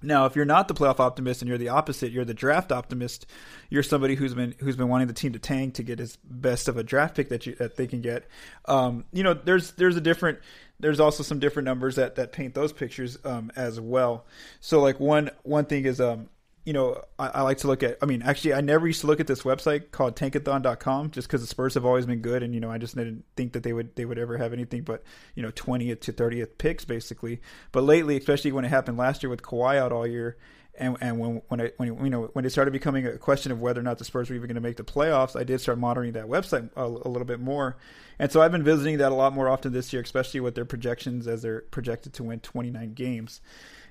Now, 0.02 0.26
if 0.26 0.36
you're 0.36 0.44
not 0.44 0.68
the 0.68 0.74
playoff 0.74 1.00
optimist 1.00 1.40
and 1.40 1.48
you're 1.48 1.58
the 1.58 1.70
opposite, 1.70 2.12
you're 2.12 2.24
the 2.24 2.34
draft 2.34 2.72
optimist. 2.72 3.26
You're 3.70 3.82
somebody 3.82 4.14
who's 4.14 4.34
been 4.34 4.54
who's 4.58 4.76
been 4.76 4.88
wanting 4.88 5.06
the 5.06 5.14
team 5.14 5.32
to 5.32 5.38
tank 5.38 5.74
to 5.74 5.82
get 5.82 6.00
as 6.00 6.16
best 6.16 6.68
of 6.68 6.76
a 6.76 6.82
draft 6.82 7.16
pick 7.16 7.30
that 7.30 7.46
you 7.46 7.54
that 7.56 7.76
they 7.76 7.86
can 7.86 8.00
get. 8.00 8.26
Um, 8.66 9.04
you 9.12 9.22
know, 9.22 9.34
there's 9.34 9.72
there's 9.72 9.96
a 9.96 10.00
different 10.00 10.38
there's 10.78 11.00
also 11.00 11.22
some 11.22 11.38
different 11.38 11.64
numbers 11.64 11.96
that 11.96 12.16
that 12.16 12.32
paint 12.32 12.54
those 12.54 12.72
pictures 12.72 13.18
um, 13.24 13.50
as 13.56 13.80
well. 13.80 14.26
So 14.60 14.80
like 14.80 15.00
one 15.00 15.30
one 15.42 15.64
thing 15.64 15.84
is 15.84 16.00
um, 16.00 16.28
you 16.64 16.72
know, 16.72 17.02
I, 17.18 17.28
I, 17.28 17.42
like 17.42 17.58
to 17.58 17.66
look 17.66 17.82
at. 17.82 17.98
I 18.00 18.06
mean, 18.06 18.22
actually, 18.22 18.54
I 18.54 18.62
never 18.62 18.86
used 18.86 19.02
to 19.02 19.06
look 19.06 19.20
at 19.20 19.26
this 19.26 19.42
website 19.42 19.90
called 19.90 20.16
Tankathon.com 20.16 21.10
just 21.10 21.28
because 21.28 21.42
the 21.42 21.46
Spurs 21.46 21.74
have 21.74 21.84
always 21.84 22.06
been 22.06 22.20
good, 22.20 22.42
and 22.42 22.54
you 22.54 22.60
know, 22.60 22.70
I 22.70 22.78
just 22.78 22.96
didn't 22.96 23.24
think 23.36 23.52
that 23.52 23.62
they 23.62 23.74
would 23.74 23.94
they 23.96 24.06
would 24.06 24.18
ever 24.18 24.38
have 24.38 24.52
anything 24.52 24.82
but 24.82 25.02
you 25.34 25.42
know 25.42 25.50
twentieth 25.54 26.00
to 26.00 26.12
thirtieth 26.12 26.56
picks 26.56 26.84
basically. 26.84 27.40
But 27.72 27.84
lately, 27.84 28.16
especially 28.16 28.52
when 28.52 28.64
it 28.64 28.68
happened 28.68 28.96
last 28.96 29.22
year 29.22 29.30
with 29.30 29.42
Kawhi 29.42 29.76
out 29.76 29.92
all 29.92 30.06
year, 30.06 30.38
and 30.78 30.96
and 31.00 31.18
when 31.18 31.42
when 31.48 31.60
it, 31.60 31.74
when 31.76 31.88
you 32.02 32.10
know 32.10 32.30
when 32.32 32.46
it 32.46 32.50
started 32.50 32.70
becoming 32.70 33.06
a 33.06 33.18
question 33.18 33.52
of 33.52 33.60
whether 33.60 33.80
or 33.80 33.84
not 33.84 33.98
the 33.98 34.04
Spurs 34.04 34.30
were 34.30 34.36
even 34.36 34.48
going 34.48 34.54
to 34.54 34.60
make 34.60 34.76
the 34.76 34.84
playoffs, 34.84 35.38
I 35.38 35.44
did 35.44 35.60
start 35.60 35.78
monitoring 35.78 36.12
that 36.12 36.26
website 36.26 36.70
a, 36.76 36.84
a, 36.84 37.08
little 37.08 37.26
bit 37.26 37.40
more, 37.40 37.76
and 38.18 38.32
so 38.32 38.40
I've 38.40 38.52
been 38.52 38.64
visiting 38.64 38.98
that 38.98 39.12
a 39.12 39.14
lot 39.14 39.34
more 39.34 39.48
often 39.48 39.72
this 39.72 39.92
year, 39.92 40.02
especially 40.02 40.40
with 40.40 40.54
their 40.54 40.64
projections 40.64 41.26
as 41.26 41.42
they're 41.42 41.60
projected 41.60 42.14
to 42.14 42.24
win 42.24 42.40
29 42.40 42.94
games. 42.94 43.40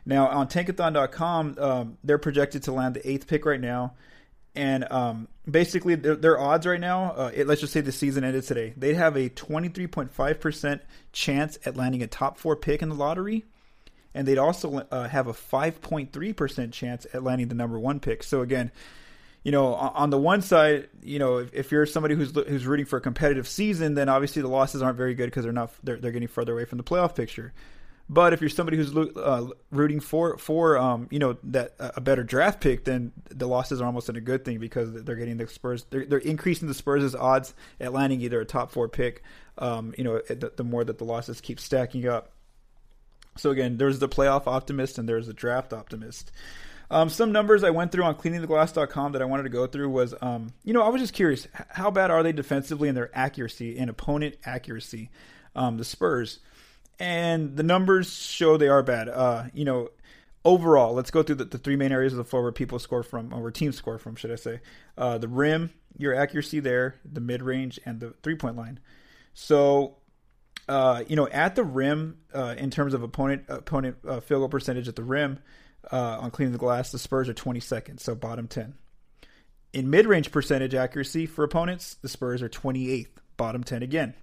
Now 0.05 0.27
on 0.27 0.48
Tankathon.com, 0.48 1.57
um, 1.60 1.98
they're 2.03 2.17
projected 2.17 2.63
to 2.63 2.72
land 2.72 2.95
the 2.95 3.10
eighth 3.10 3.27
pick 3.27 3.45
right 3.45 3.60
now, 3.60 3.93
and 4.55 4.89
um, 4.91 5.27
basically 5.50 5.95
their, 5.95 6.15
their, 6.15 6.39
odds 6.39 6.67
right 6.67 6.79
now. 6.79 7.12
Uh, 7.12 7.31
it, 7.33 7.48
let's 7.48 7.62
just 7.62 7.74
say 7.74 7.81
the 7.81 7.91
season 7.91 8.24
ended 8.24 8.43
today. 8.43 8.74
They'd 8.75 8.95
have 8.95 9.15
a 9.15 9.29
23.5 9.29 10.39
percent 10.39 10.81
chance 11.12 11.57
at 11.65 11.77
landing 11.77 12.03
a 12.03 12.07
top 12.07 12.38
four 12.38 12.55
pick 12.55 12.81
in 12.81 12.89
the 12.89 12.95
lottery, 12.95 13.45
and 14.13 14.27
they'd 14.27 14.38
also 14.38 14.86
uh, 14.91 15.07
have 15.07 15.27
a 15.27 15.33
5.3 15.33 16.36
percent 16.36 16.74
chance 16.74 17.07
at 17.13 17.24
landing 17.24 17.48
the 17.48 17.55
number 17.55 17.79
one 17.79 18.00
pick. 18.00 18.24
So 18.24 18.41
again. 18.41 18.72
You 19.45 19.51
know, 19.51 19.74
on 19.74 20.10
the 20.10 20.17
one 20.17 20.41
side, 20.41 20.88
you 21.01 21.19
know, 21.19 21.39
if, 21.39 21.53
if 21.53 21.72
you're 21.74 21.86
somebody 21.86 22.15
who's 22.15 22.31
who's 22.31 22.65
rooting 22.65 22.86
for 22.86 22.95
a 22.95 23.01
competitive 23.01 23.45
season, 23.45 23.93
then 23.93 24.07
obviously 24.07 24.41
the 24.41 24.48
losses 24.48 24.81
aren't 24.81 24.95
very 24.95 25.15
good 25.15 25.25
because 25.25 25.43
they're 25.43 25.51
not 25.51 25.74
they're, 25.83 25.98
they're 25.98 26.13
getting 26.13 26.29
further 26.29 26.53
away 26.53 26.63
from 26.63 26.77
the 26.77 26.83
playoff 26.86 27.13
picture. 27.13 27.51
But 28.10 28.33
if 28.33 28.41
you're 28.41 28.50
somebody 28.50 28.77
who's 28.77 28.95
uh, 28.95 29.48
rooting 29.72 30.00
for 30.00 30.38
for 30.38 30.77
um, 30.77 31.07
you 31.10 31.19
know 31.19 31.38
that 31.43 31.74
a 31.79 32.01
better 32.01 32.24
draft 32.24 32.60
pick, 32.60 32.83
then 32.83 33.13
the 33.29 33.48
losses 33.48 33.81
are 33.81 33.86
almost 33.86 34.10
a 34.10 34.13
good 34.19 34.43
thing 34.43 34.60
because 34.60 34.91
they're 35.03 35.15
getting 35.15 35.38
the 35.38 35.48
Spurs. 35.48 35.86
They're, 35.89 36.05
they're 36.05 36.19
increasing 36.19 36.67
the 36.67 36.74
Spurs' 36.74 37.15
odds 37.15 37.53
at 37.79 37.93
landing 37.93 38.22
either 38.22 38.41
a 38.41 38.45
top 38.45 38.72
four 38.72 38.89
pick. 38.89 39.24
Um, 39.57 39.93
you 39.98 40.03
know, 40.03 40.19
the, 40.27 40.51
the 40.55 40.63
more 40.63 40.83
that 40.83 40.98
the 40.98 41.05
losses 41.05 41.39
keep 41.39 41.60
stacking 41.60 42.07
up. 42.07 42.31
So 43.38 43.51
again, 43.51 43.77
there's 43.77 44.00
the 44.00 44.10
playoff 44.10 44.48
optimist 44.48 44.98
and 44.98 45.07
there's 45.07 45.27
the 45.27 45.33
draft 45.33 45.74
optimist. 45.74 46.31
Um, 46.91 47.10
some 47.10 47.31
numbers 47.31 47.63
I 47.63 47.72
went 47.72 47.91
through 47.91 48.03
on 48.03 48.15
cleaningtheglass.com 48.15 49.13
that 49.13 49.22
I 49.22 49.25
wanted 49.25 49.43
to 49.43 49.50
go 49.50 49.65
through 49.65 49.89
was, 49.89 50.13
um, 50.22 50.53
you 50.63 50.74
know, 50.74 50.83
I 50.83 50.89
was 50.89 51.01
just 51.01 51.13
curious, 51.13 51.48
how 51.69 51.89
bad 51.89 52.12
are 52.12 52.22
they 52.22 52.33
defensively 52.33 52.89
in 52.89 52.95
their 52.95 53.10
accuracy 53.17 53.79
and 53.79 53.89
opponent 53.89 54.36
accuracy? 54.45 55.10
Um, 55.55 55.77
the 55.77 55.86
Spurs 55.86 56.39
and 57.00 57.56
the 57.56 57.64
numbers 57.64 58.14
show 58.14 58.58
they 58.58 58.68
are 58.68 58.84
bad. 58.84 59.10
Uh, 59.10 59.46
you 59.54 59.66
know, 59.66 59.90
overall, 60.46 60.94
let's 60.94 61.12
go 61.12 61.24
through 61.24 61.36
the, 61.36 61.46
the, 61.46 61.58
three 61.58 61.76
main 61.76 61.92
areas 61.92 62.14
of 62.14 62.18
the 62.18 62.24
floor 62.24 62.44
where 62.44 62.52
people 62.52 62.80
score 62.80 63.04
from, 63.04 63.34
or 63.34 63.42
where 63.42 63.52
teams 63.52 63.76
score 63.76 63.98
from, 63.98 64.16
should 64.16 64.32
I 64.32 64.36
say? 64.36 64.60
Uh, 64.98 65.18
the 65.18 65.28
rim, 65.28 65.72
your 65.98 66.14
accuracy 66.14 66.60
there, 66.60 66.96
the 67.10 67.22
mid 67.22 67.42
range, 67.42 67.80
and 67.86 68.00
the 68.00 68.12
three 68.24 68.36
point 68.36 68.56
line. 68.56 68.80
So, 69.34 69.98
uh, 70.68 71.04
you 71.08 71.16
know, 71.16 71.28
at 71.28 71.56
the 71.56 71.64
rim, 71.64 72.20
uh, 72.34 72.56
in 72.58 72.70
terms 72.70 72.94
of 72.94 73.04
opponent 73.04 73.46
opponent 73.48 73.98
uh, 74.08 74.20
field 74.20 74.42
goal 74.42 74.50
percentage 74.50 74.88
at 74.88 74.96
the 74.96 75.04
rim 75.04 75.40
uh, 75.92 76.20
on 76.20 76.32
cleaning 76.32 76.54
the 76.54 76.60
glass, 76.60 76.92
the 76.92 77.00
Spurs 77.00 77.30
are 77.30 77.34
22nd, 77.34 78.00
so 78.00 78.16
bottom 78.16 78.48
10. 78.48 78.76
In 79.74 79.90
mid 79.90 80.06
range 80.06 80.32
percentage 80.32 80.76
accuracy 80.76 81.26
for 81.26 81.44
opponents, 81.44 81.96
the 81.96 82.10
Spurs 82.10 82.42
are 82.42 82.50
28th, 82.50 83.08
bottom 83.38 83.64
10 83.64 83.82
again. 83.82 84.14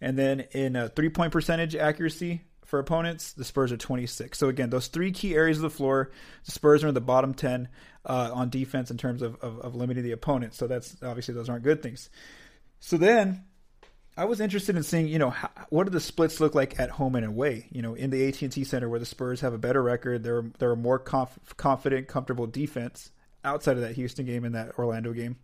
And 0.00 0.18
then 0.18 0.40
in 0.52 0.76
a 0.76 0.88
three 0.88 1.08
point 1.08 1.32
percentage 1.32 1.74
accuracy 1.74 2.42
for 2.64 2.78
opponents, 2.78 3.32
the 3.32 3.44
Spurs 3.44 3.72
are 3.72 3.76
26. 3.76 4.36
So 4.36 4.48
again, 4.48 4.70
those 4.70 4.88
three 4.88 5.12
key 5.12 5.34
areas 5.34 5.58
of 5.58 5.62
the 5.62 5.70
floor, 5.70 6.10
the 6.44 6.52
Spurs 6.52 6.82
are 6.82 6.88
in 6.88 6.94
the 6.94 7.00
bottom 7.00 7.34
10 7.34 7.68
uh, 8.06 8.30
on 8.32 8.50
defense 8.50 8.90
in 8.90 8.96
terms 8.96 9.22
of, 9.22 9.36
of, 9.42 9.60
of 9.60 9.74
limiting 9.74 10.02
the 10.02 10.12
opponent. 10.12 10.54
So 10.54 10.66
that's 10.66 10.96
obviously 11.02 11.34
those 11.34 11.48
aren't 11.48 11.64
good 11.64 11.82
things. 11.82 12.10
So 12.80 12.96
then 12.96 13.44
I 14.16 14.26
was 14.26 14.40
interested 14.40 14.76
in 14.76 14.82
seeing, 14.82 15.08
you 15.08 15.18
know, 15.18 15.30
how, 15.30 15.50
what 15.70 15.84
do 15.84 15.90
the 15.90 16.00
splits 16.00 16.40
look 16.40 16.54
like 16.54 16.78
at 16.78 16.90
home 16.90 17.16
and 17.16 17.24
away? 17.24 17.66
You 17.70 17.82
know, 17.82 17.94
in 17.94 18.10
the 18.10 18.28
AT&T 18.28 18.64
Center, 18.64 18.88
where 18.88 19.00
the 19.00 19.06
Spurs 19.06 19.40
have 19.40 19.52
a 19.52 19.58
better 19.58 19.82
record, 19.82 20.22
they're 20.22 20.44
they're 20.58 20.72
a 20.72 20.76
more 20.76 20.98
conf- 20.98 21.56
confident, 21.56 22.08
comfortable 22.08 22.46
defense 22.46 23.10
outside 23.44 23.76
of 23.76 23.82
that 23.82 23.96
Houston 23.96 24.24
game 24.24 24.44
and 24.44 24.54
that 24.54 24.78
Orlando 24.78 25.12
game 25.12 25.36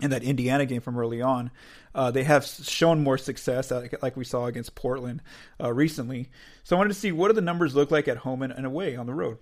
in 0.00 0.10
that 0.10 0.22
Indiana 0.22 0.66
game 0.66 0.80
from 0.80 0.98
early 0.98 1.22
on. 1.22 1.50
Uh, 1.94 2.10
they 2.10 2.24
have 2.24 2.44
shown 2.44 3.02
more 3.02 3.16
success, 3.16 3.70
uh, 3.70 3.86
like 4.02 4.16
we 4.16 4.24
saw 4.24 4.46
against 4.46 4.74
Portland 4.74 5.22
uh, 5.62 5.72
recently. 5.72 6.30
So 6.64 6.74
I 6.74 6.78
wanted 6.78 6.94
to 6.94 6.98
see 6.98 7.12
what 7.12 7.28
do 7.28 7.34
the 7.34 7.40
numbers 7.40 7.74
look 7.74 7.90
like 7.90 8.08
at 8.08 8.18
home 8.18 8.42
and, 8.42 8.52
and 8.52 8.66
away 8.66 8.96
on 8.96 9.06
the 9.06 9.14
road. 9.14 9.38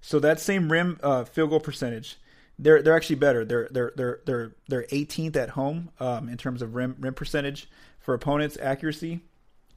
So 0.00 0.18
that 0.20 0.40
same 0.40 0.70
rim 0.70 0.98
uh, 1.02 1.24
field 1.24 1.50
goal 1.50 1.60
percentage, 1.60 2.18
they're 2.58 2.82
they're 2.82 2.96
actually 2.96 3.16
better. 3.16 3.44
They're 3.44 3.68
they're 3.70 3.92
they're 3.96 4.20
they're 4.24 4.52
they're 4.68 4.82
18th 4.84 5.36
at 5.36 5.50
home 5.50 5.90
um, 6.00 6.28
in 6.28 6.36
terms 6.36 6.62
of 6.62 6.74
rim 6.74 6.96
rim 6.98 7.14
percentage 7.14 7.68
for 7.98 8.14
opponents' 8.14 8.58
accuracy. 8.60 9.20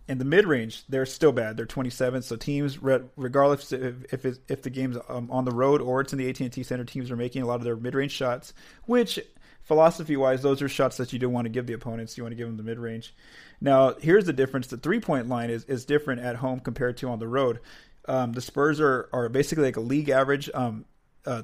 In 0.08 0.18
the 0.18 0.25
mid 0.25 0.48
range, 0.48 0.86
they're 0.89 1.06
still 1.06 1.32
bad. 1.32 1.56
They're 1.56 1.68
27th. 1.68 2.24
So 2.24 2.36
teams, 2.36 2.82
regardless 2.82 3.72
if 3.72 4.13
if, 4.13 4.38
if 4.48 4.62
the 4.63 4.70
game's 4.72 4.98
um, 5.08 5.30
on 5.30 5.46
the 5.46 5.51
road 5.51 5.82
or 5.82 6.01
it's 6.01 6.13
in 6.13 6.20
the 6.20 6.30
AT&T 6.30 6.63
Center, 6.63 6.84
teams 6.84 7.12
are 7.12 7.16
making 7.16 7.44
a 7.44 7.46
lot 7.46 7.56
of 7.56 7.63
their 7.63 7.75
mid 7.75 7.94
range 7.94 8.12
shots, 8.12 8.54
which 8.86 9.20
philosophy 9.69 10.17
wise, 10.17 10.41
those 10.41 10.63
are 10.63 10.67
shots 10.67 10.97
that 10.97 11.13
you 11.13 11.19
don't 11.19 11.31
want 11.31 11.45
to 11.45 11.49
give 11.49 11.67
the 11.67 11.73
opponents. 11.73 12.17
You 12.17 12.23
want 12.23 12.31
to 12.31 12.35
give 12.35 12.47
them 12.47 12.57
the 12.57 12.63
mid 12.63 12.79
range. 12.79 13.13
Now, 13.61 13.93
here's 13.93 14.25
the 14.25 14.33
difference: 14.33 14.67
the 14.67 14.77
three 14.77 14.99
point 14.99 15.29
line 15.29 15.51
is 15.51 15.63
is 15.65 15.85
different 15.85 16.21
at 16.21 16.38
home 16.38 16.59
compared 16.59 16.97
to 16.97 17.09
on 17.09 17.19
the 17.19 17.27
road. 17.27 17.59
Um, 18.07 18.33
the 18.33 18.41
Spurs 18.41 18.81
are 18.81 19.07
are 19.13 19.29
basically 19.29 19.65
like 19.65 19.77
a 19.77 19.81
league 19.81 20.09
average 20.09 20.49
um, 20.55 20.85
uh, 21.25 21.43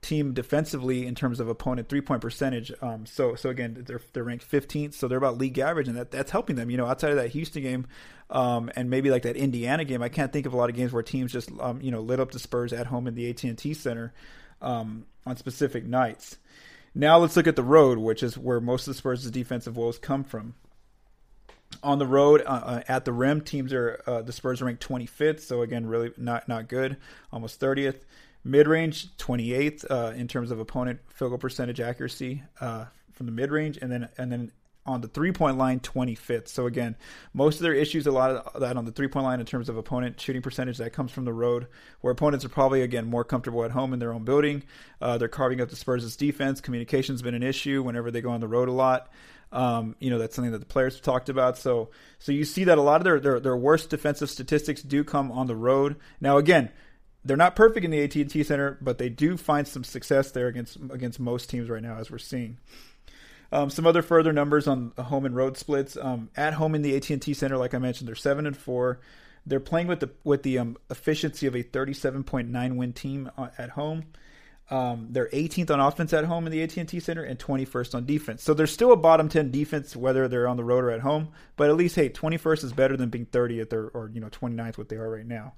team 0.00 0.32
defensively 0.32 1.06
in 1.06 1.16
terms 1.16 1.40
of 1.40 1.48
opponent 1.48 1.88
three 1.88 2.00
point 2.00 2.22
percentage. 2.22 2.70
Um, 2.80 3.04
so 3.04 3.34
so 3.34 3.50
again, 3.50 3.82
they're 3.84 4.00
they're 4.12 4.22
ranked 4.22 4.48
15th, 4.48 4.94
so 4.94 5.08
they're 5.08 5.18
about 5.18 5.36
league 5.36 5.58
average, 5.58 5.88
and 5.88 5.96
that 5.96 6.12
that's 6.12 6.30
helping 6.30 6.54
them. 6.54 6.70
You 6.70 6.76
know, 6.76 6.86
outside 6.86 7.10
of 7.10 7.16
that 7.16 7.30
Houston 7.30 7.62
game, 7.64 7.88
um, 8.30 8.70
and 8.76 8.88
maybe 8.88 9.10
like 9.10 9.22
that 9.22 9.36
Indiana 9.36 9.84
game, 9.84 10.02
I 10.02 10.08
can't 10.08 10.32
think 10.32 10.46
of 10.46 10.52
a 10.52 10.56
lot 10.56 10.70
of 10.70 10.76
games 10.76 10.92
where 10.92 11.02
teams 11.02 11.32
just 11.32 11.50
um, 11.58 11.82
you 11.82 11.90
know 11.90 12.00
lit 12.00 12.20
up 12.20 12.30
the 12.30 12.38
Spurs 12.38 12.72
at 12.72 12.86
home 12.86 13.08
in 13.08 13.16
the 13.16 13.28
AT 13.28 13.42
and 13.42 13.58
T 13.58 13.74
Center 13.74 14.14
um, 14.62 15.06
on 15.26 15.36
specific 15.36 15.84
nights. 15.84 16.38
Now 16.98 17.18
let's 17.18 17.36
look 17.36 17.46
at 17.46 17.56
the 17.56 17.62
road, 17.62 17.98
which 17.98 18.22
is 18.22 18.38
where 18.38 18.58
most 18.58 18.88
of 18.88 18.94
the 18.94 18.98
Spurs' 18.98 19.30
defensive 19.30 19.76
woes 19.76 19.98
come 19.98 20.24
from. 20.24 20.54
On 21.82 21.98
the 21.98 22.06
road, 22.06 22.42
uh, 22.46 22.62
uh, 22.64 22.82
at 22.88 23.04
the 23.04 23.12
rim, 23.12 23.42
teams 23.42 23.70
are 23.74 24.02
uh, 24.06 24.22
the 24.22 24.32
Spurs 24.32 24.62
are 24.62 24.64
ranked 24.64 24.88
25th, 24.88 25.40
so 25.40 25.60
again, 25.60 25.84
really 25.84 26.12
not 26.16 26.48
not 26.48 26.68
good, 26.68 26.96
almost 27.30 27.60
30th. 27.60 28.04
Mid 28.44 28.66
range, 28.66 29.14
28th 29.18 29.84
uh, 29.90 30.14
in 30.16 30.26
terms 30.26 30.50
of 30.50 30.58
opponent 30.58 31.00
field 31.08 31.32
goal 31.32 31.38
percentage 31.38 31.80
accuracy 31.80 32.42
uh, 32.62 32.86
from 33.12 33.26
the 33.26 33.32
mid 33.32 33.50
range, 33.50 33.76
and 33.82 33.92
then 33.92 34.08
and 34.16 34.32
then 34.32 34.50
on 34.86 35.00
the 35.00 35.08
three 35.08 35.32
point 35.32 35.58
line, 35.58 35.80
25th. 35.80 36.48
So 36.48 36.66
again, 36.66 36.96
most 37.34 37.56
of 37.56 37.62
their 37.62 37.74
issues, 37.74 38.06
a 38.06 38.12
lot 38.12 38.30
of 38.30 38.60
that 38.60 38.76
on 38.76 38.84
the 38.84 38.92
three 38.92 39.08
point 39.08 39.24
line 39.24 39.40
in 39.40 39.46
terms 39.46 39.68
of 39.68 39.76
opponent 39.76 40.20
shooting 40.20 40.42
percentage, 40.42 40.78
that 40.78 40.92
comes 40.92 41.10
from 41.12 41.24
the 41.24 41.32
road, 41.32 41.66
where 42.00 42.12
opponents 42.12 42.44
are 42.44 42.48
probably 42.48 42.82
again 42.82 43.06
more 43.06 43.24
comfortable 43.24 43.64
at 43.64 43.72
home 43.72 43.92
in 43.92 43.98
their 43.98 44.12
own 44.12 44.24
building. 44.24 44.62
Uh, 45.00 45.18
they're 45.18 45.28
carving 45.28 45.60
up 45.60 45.68
the 45.68 45.76
Spurs' 45.76 46.16
defense. 46.16 46.60
Communication's 46.60 47.22
been 47.22 47.34
an 47.34 47.42
issue 47.42 47.82
whenever 47.82 48.10
they 48.10 48.20
go 48.20 48.30
on 48.30 48.40
the 48.40 48.48
road 48.48 48.68
a 48.68 48.72
lot. 48.72 49.10
Um, 49.52 49.94
you 50.00 50.10
know 50.10 50.18
that's 50.18 50.34
something 50.34 50.52
that 50.52 50.58
the 50.58 50.66
players 50.66 50.94
have 50.94 51.02
talked 51.02 51.28
about. 51.28 51.58
So 51.58 51.90
so 52.18 52.32
you 52.32 52.44
see 52.44 52.64
that 52.64 52.78
a 52.78 52.82
lot 52.82 53.00
of 53.00 53.04
their, 53.04 53.20
their 53.20 53.40
their 53.40 53.56
worst 53.56 53.90
defensive 53.90 54.30
statistics 54.30 54.82
do 54.82 55.04
come 55.04 55.30
on 55.30 55.46
the 55.46 55.56
road. 55.56 55.96
Now 56.20 56.38
again 56.38 56.70
they're 57.26 57.36
not 57.36 57.56
perfect 57.56 57.84
in 57.84 57.90
the 57.90 58.02
AT&T 58.02 58.44
Center, 58.44 58.78
but 58.80 58.98
they 58.98 59.08
do 59.08 59.36
find 59.36 59.66
some 59.66 59.82
success 59.82 60.30
there 60.30 60.46
against 60.46 60.76
against 60.90 61.18
most 61.18 61.50
teams 61.50 61.68
right 61.68 61.82
now, 61.82 61.96
as 61.96 62.10
we're 62.10 62.18
seeing. 62.18 62.58
Um, 63.52 63.70
some 63.70 63.86
other 63.86 64.02
further 64.02 64.32
numbers 64.32 64.66
on 64.66 64.92
home 64.98 65.24
and 65.24 65.36
road 65.36 65.56
splits. 65.56 65.96
Um, 65.96 66.30
at 66.36 66.54
home 66.54 66.74
in 66.74 66.82
the 66.82 66.96
AT&T 66.96 67.32
Center, 67.34 67.56
like 67.56 67.74
I 67.74 67.78
mentioned, 67.78 68.08
they're 68.08 68.14
seven 68.14 68.46
and 68.46 68.56
four. 68.56 69.00
They're 69.46 69.60
playing 69.60 69.86
with 69.86 70.00
the 70.00 70.10
with 70.24 70.42
the 70.42 70.58
um, 70.58 70.76
efficiency 70.90 71.46
of 71.46 71.54
a 71.54 71.62
37.9 71.62 72.76
win 72.76 72.92
team 72.92 73.30
uh, 73.38 73.48
at 73.56 73.70
home. 73.70 74.06
Um, 74.68 75.08
they're 75.10 75.28
18th 75.28 75.70
on 75.70 75.78
offense 75.78 76.12
at 76.12 76.24
home 76.24 76.46
in 76.46 76.52
the 76.52 76.60
AT&T 76.62 76.98
Center 76.98 77.22
and 77.22 77.38
21st 77.38 77.94
on 77.94 78.04
defense. 78.04 78.42
So 78.42 78.52
they're 78.52 78.66
still 78.66 78.90
a 78.90 78.96
bottom 78.96 79.28
10 79.28 79.52
defense, 79.52 79.94
whether 79.94 80.26
they're 80.26 80.48
on 80.48 80.56
the 80.56 80.64
road 80.64 80.82
or 80.82 80.90
at 80.90 81.02
home. 81.02 81.28
But 81.54 81.70
at 81.70 81.76
least, 81.76 81.94
hey, 81.94 82.08
21st 82.08 82.64
is 82.64 82.72
better 82.72 82.96
than 82.96 83.08
being 83.08 83.26
30th 83.26 83.72
or, 83.72 83.88
or 83.88 84.10
you 84.12 84.20
know 84.20 84.28
29th, 84.28 84.76
what 84.76 84.88
they 84.88 84.96
are 84.96 85.08
right 85.08 85.26
now. 85.26 85.54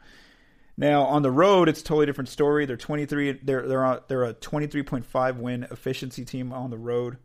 Now 0.77 1.05
on 1.05 1.23
the 1.23 1.31
road, 1.31 1.69
it's 1.69 1.81
a 1.81 1.85
totally 1.85 2.07
different 2.07 2.29
story. 2.29 2.67
They're 2.67 2.77
23. 2.77 3.41
They're 3.43 3.67
they're 3.67 4.01
they're 4.07 4.25
a 4.25 4.35
23.5 4.35 5.37
win 5.39 5.67
efficiency 5.71 6.25
team 6.25 6.53
on 6.53 6.71
the 6.71 6.79
road. 6.79 7.17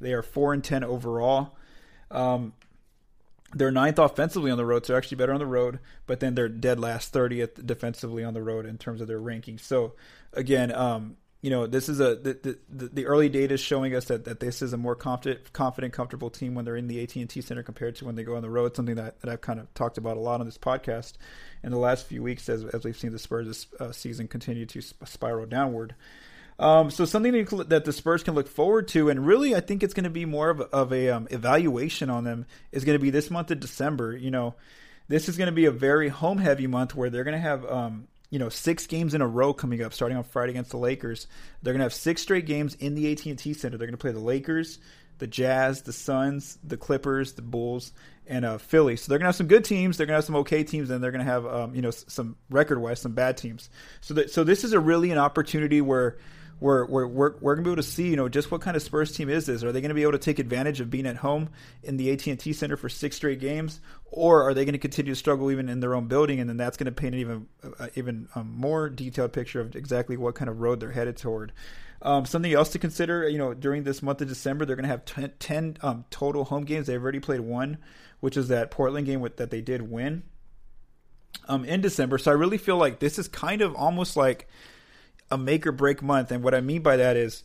They 0.00 0.12
are 0.12 0.22
four 0.22 0.52
and 0.52 0.62
10 0.62 0.84
overall. 0.84 1.56
Um, 2.10 2.52
they're 3.54 3.70
ninth 3.70 3.98
offensively 3.98 4.50
on 4.50 4.58
the 4.58 4.66
road, 4.66 4.84
so 4.84 4.92
they're 4.92 4.98
actually 4.98 5.16
better 5.16 5.32
on 5.32 5.38
the 5.38 5.46
road. 5.46 5.78
But 6.06 6.20
then 6.20 6.34
they're 6.34 6.48
dead 6.48 6.78
last 6.78 7.12
30th 7.12 7.64
defensively 7.66 8.24
on 8.24 8.34
the 8.34 8.42
road 8.42 8.66
in 8.66 8.78
terms 8.78 9.00
of 9.00 9.08
their 9.08 9.20
rankings. 9.20 9.60
So 9.60 9.94
again, 10.32 10.74
um, 10.74 11.16
you 11.42 11.50
know, 11.50 11.66
this 11.66 11.88
is 11.88 12.00
a 12.00 12.16
the, 12.16 12.58
the, 12.68 12.88
the 12.88 13.06
early 13.06 13.28
data 13.28 13.54
is 13.54 13.60
showing 13.60 13.94
us 13.94 14.06
that, 14.06 14.24
that 14.24 14.40
this 14.40 14.62
is 14.62 14.72
a 14.72 14.76
more 14.76 14.96
confident, 14.96 15.52
confident, 15.52 15.92
comfortable 15.92 16.28
team 16.28 16.54
when 16.54 16.64
they're 16.64 16.76
in 16.76 16.88
the 16.88 17.02
AT 17.02 17.14
and 17.14 17.30
T 17.30 17.40
Center 17.40 17.62
compared 17.62 17.94
to 17.96 18.04
when 18.04 18.16
they 18.16 18.24
go 18.24 18.36
on 18.36 18.42
the 18.42 18.50
road. 18.50 18.74
Something 18.74 18.96
that, 18.96 19.20
that 19.20 19.30
I've 19.30 19.42
kind 19.42 19.60
of 19.60 19.72
talked 19.74 19.96
about 19.96 20.16
a 20.16 20.20
lot 20.20 20.40
on 20.40 20.46
this 20.46 20.58
podcast 20.58 21.12
in 21.62 21.70
the 21.70 21.78
last 21.78 22.06
few 22.06 22.22
weeks 22.22 22.48
as 22.48 22.64
as 22.64 22.84
we've 22.84 22.98
seen 22.98 23.12
the 23.12 23.18
Spurs 23.18 23.46
this 23.46 23.66
uh, 23.78 23.92
season 23.92 24.28
continue 24.28 24.66
to 24.66 24.80
spiral 24.80 25.46
downward. 25.46 25.94
Um, 26.58 26.90
so 26.90 27.04
something 27.04 27.44
that 27.68 27.84
the 27.84 27.92
Spurs 27.92 28.22
can 28.22 28.34
look 28.34 28.48
forward 28.48 28.88
to, 28.88 29.10
and 29.10 29.26
really, 29.26 29.54
I 29.54 29.60
think 29.60 29.82
it's 29.82 29.92
going 29.92 30.04
to 30.04 30.10
be 30.10 30.24
more 30.24 30.48
of, 30.48 30.60
of 30.60 30.92
a 30.92 31.10
um, 31.10 31.28
evaluation 31.30 32.08
on 32.08 32.24
them 32.24 32.46
is 32.72 32.84
going 32.84 32.98
to 32.98 33.02
be 33.02 33.10
this 33.10 33.30
month 33.30 33.50
of 33.50 33.60
December. 33.60 34.16
You 34.16 34.30
know, 34.30 34.54
this 35.08 35.28
is 35.28 35.36
going 35.36 35.46
to 35.46 35.52
be 35.52 35.66
a 35.66 35.70
very 35.70 36.08
home 36.08 36.38
heavy 36.38 36.66
month 36.66 36.94
where 36.94 37.10
they're 37.10 37.24
going 37.24 37.36
to 37.36 37.40
have 37.40 37.64
um, 37.66 38.08
you 38.30 38.38
know 38.38 38.48
six 38.48 38.86
games 38.86 39.14
in 39.14 39.20
a 39.20 39.26
row 39.26 39.52
coming 39.52 39.82
up 39.82 39.92
starting 39.92 40.16
on 40.16 40.24
friday 40.24 40.52
against 40.52 40.70
the 40.70 40.78
lakers. 40.78 41.26
They're 41.62 41.72
going 41.72 41.80
to 41.80 41.84
have 41.84 41.94
six 41.94 42.22
straight 42.22 42.46
games 42.46 42.74
in 42.74 42.94
the 42.94 43.12
at&t 43.12 43.52
center. 43.54 43.76
They're 43.76 43.86
going 43.86 43.96
to 43.96 43.98
play 43.98 44.12
the 44.12 44.18
lakers 44.18 44.78
the 45.18 45.26
jazz 45.26 45.82
the 45.82 45.92
suns 45.92 46.58
the 46.62 46.76
clippers 46.76 47.32
the 47.32 47.42
bulls 47.42 47.92
and 48.26 48.44
uh, 48.44 48.58
philly. 48.58 48.96
So 48.96 49.08
they're 49.08 49.18
going 49.18 49.24
to 49.24 49.28
have 49.28 49.36
some 49.36 49.46
good 49.46 49.64
teams 49.64 49.96
they're 49.96 50.06
going 50.06 50.14
to 50.14 50.18
have 50.18 50.24
some 50.24 50.36
okay 50.36 50.64
teams 50.64 50.90
and 50.90 51.02
they're 51.02 51.12
going 51.12 51.24
to 51.24 51.30
have 51.30 51.46
um, 51.46 51.74
you 51.74 51.82
know 51.82 51.90
some 51.90 52.36
record 52.50 52.80
wise 52.80 53.00
some 53.00 53.12
bad 53.12 53.36
teams. 53.36 53.70
So 54.00 54.14
that, 54.14 54.30
so 54.30 54.44
this 54.44 54.64
is 54.64 54.72
a 54.72 54.80
really 54.80 55.10
an 55.10 55.18
opportunity 55.18 55.80
where 55.80 56.18
we're 56.58 56.86
we're 56.86 57.06
we're, 57.06 57.34
we're 57.40 57.54
going 57.54 57.64
to 57.64 57.68
be 57.68 57.72
able 57.72 57.82
to 57.82 57.88
see 57.88 58.08
you 58.08 58.16
know 58.16 58.28
just 58.28 58.50
what 58.50 58.60
kind 58.60 58.76
of 58.76 58.82
Spurs 58.82 59.12
team 59.12 59.28
is 59.28 59.46
this? 59.46 59.62
Are 59.62 59.72
they 59.72 59.80
going 59.80 59.90
to 59.90 59.94
be 59.94 60.02
able 60.02 60.12
to 60.12 60.18
take 60.18 60.38
advantage 60.38 60.80
of 60.80 60.90
being 60.90 61.06
at 61.06 61.16
home 61.16 61.50
in 61.82 61.96
the 61.96 62.10
AT 62.12 62.26
and 62.26 62.38
T 62.38 62.52
Center 62.52 62.76
for 62.76 62.88
six 62.88 63.16
straight 63.16 63.40
games, 63.40 63.80
or 64.06 64.42
are 64.48 64.54
they 64.54 64.64
going 64.64 64.72
to 64.72 64.78
continue 64.78 65.12
to 65.12 65.16
struggle 65.16 65.50
even 65.50 65.68
in 65.68 65.80
their 65.80 65.94
own 65.94 66.06
building? 66.06 66.40
And 66.40 66.48
then 66.48 66.56
that's 66.56 66.76
going 66.76 66.86
to 66.86 66.92
paint 66.92 67.14
an 67.14 67.20
even 67.20 67.46
uh, 67.78 67.88
even 67.94 68.28
um, 68.34 68.52
more 68.56 68.88
detailed 68.88 69.32
picture 69.32 69.60
of 69.60 69.76
exactly 69.76 70.16
what 70.16 70.34
kind 70.34 70.48
of 70.48 70.60
road 70.60 70.80
they're 70.80 70.92
headed 70.92 71.16
toward. 71.16 71.52
Um, 72.02 72.26
something 72.26 72.52
else 72.52 72.70
to 72.70 72.78
consider, 72.78 73.28
you 73.28 73.38
know, 73.38 73.54
during 73.54 73.82
this 73.82 74.02
month 74.02 74.20
of 74.20 74.28
December, 74.28 74.64
they're 74.64 74.76
going 74.76 74.84
to 74.84 74.90
have 74.90 75.06
10, 75.06 75.32
10 75.38 75.78
um, 75.80 76.04
total 76.10 76.44
home 76.44 76.64
games. 76.64 76.86
They've 76.86 77.02
already 77.02 77.20
played 77.20 77.40
one, 77.40 77.78
which 78.20 78.36
is 78.36 78.48
that 78.48 78.70
Portland 78.70 79.06
game 79.06 79.20
with, 79.20 79.38
that 79.38 79.50
they 79.50 79.62
did 79.62 79.82
win 79.82 80.22
um, 81.48 81.64
in 81.64 81.80
December. 81.80 82.18
So 82.18 82.30
I 82.30 82.34
really 82.34 82.58
feel 82.58 82.76
like 82.76 82.98
this 82.98 83.18
is 83.18 83.28
kind 83.28 83.62
of 83.62 83.74
almost 83.74 84.16
like 84.16 84.48
a 85.30 85.38
make 85.38 85.66
or 85.66 85.72
break 85.72 86.02
month. 86.02 86.30
And 86.30 86.42
what 86.42 86.54
I 86.54 86.60
mean 86.60 86.82
by 86.82 86.96
that 86.96 87.16
is, 87.16 87.42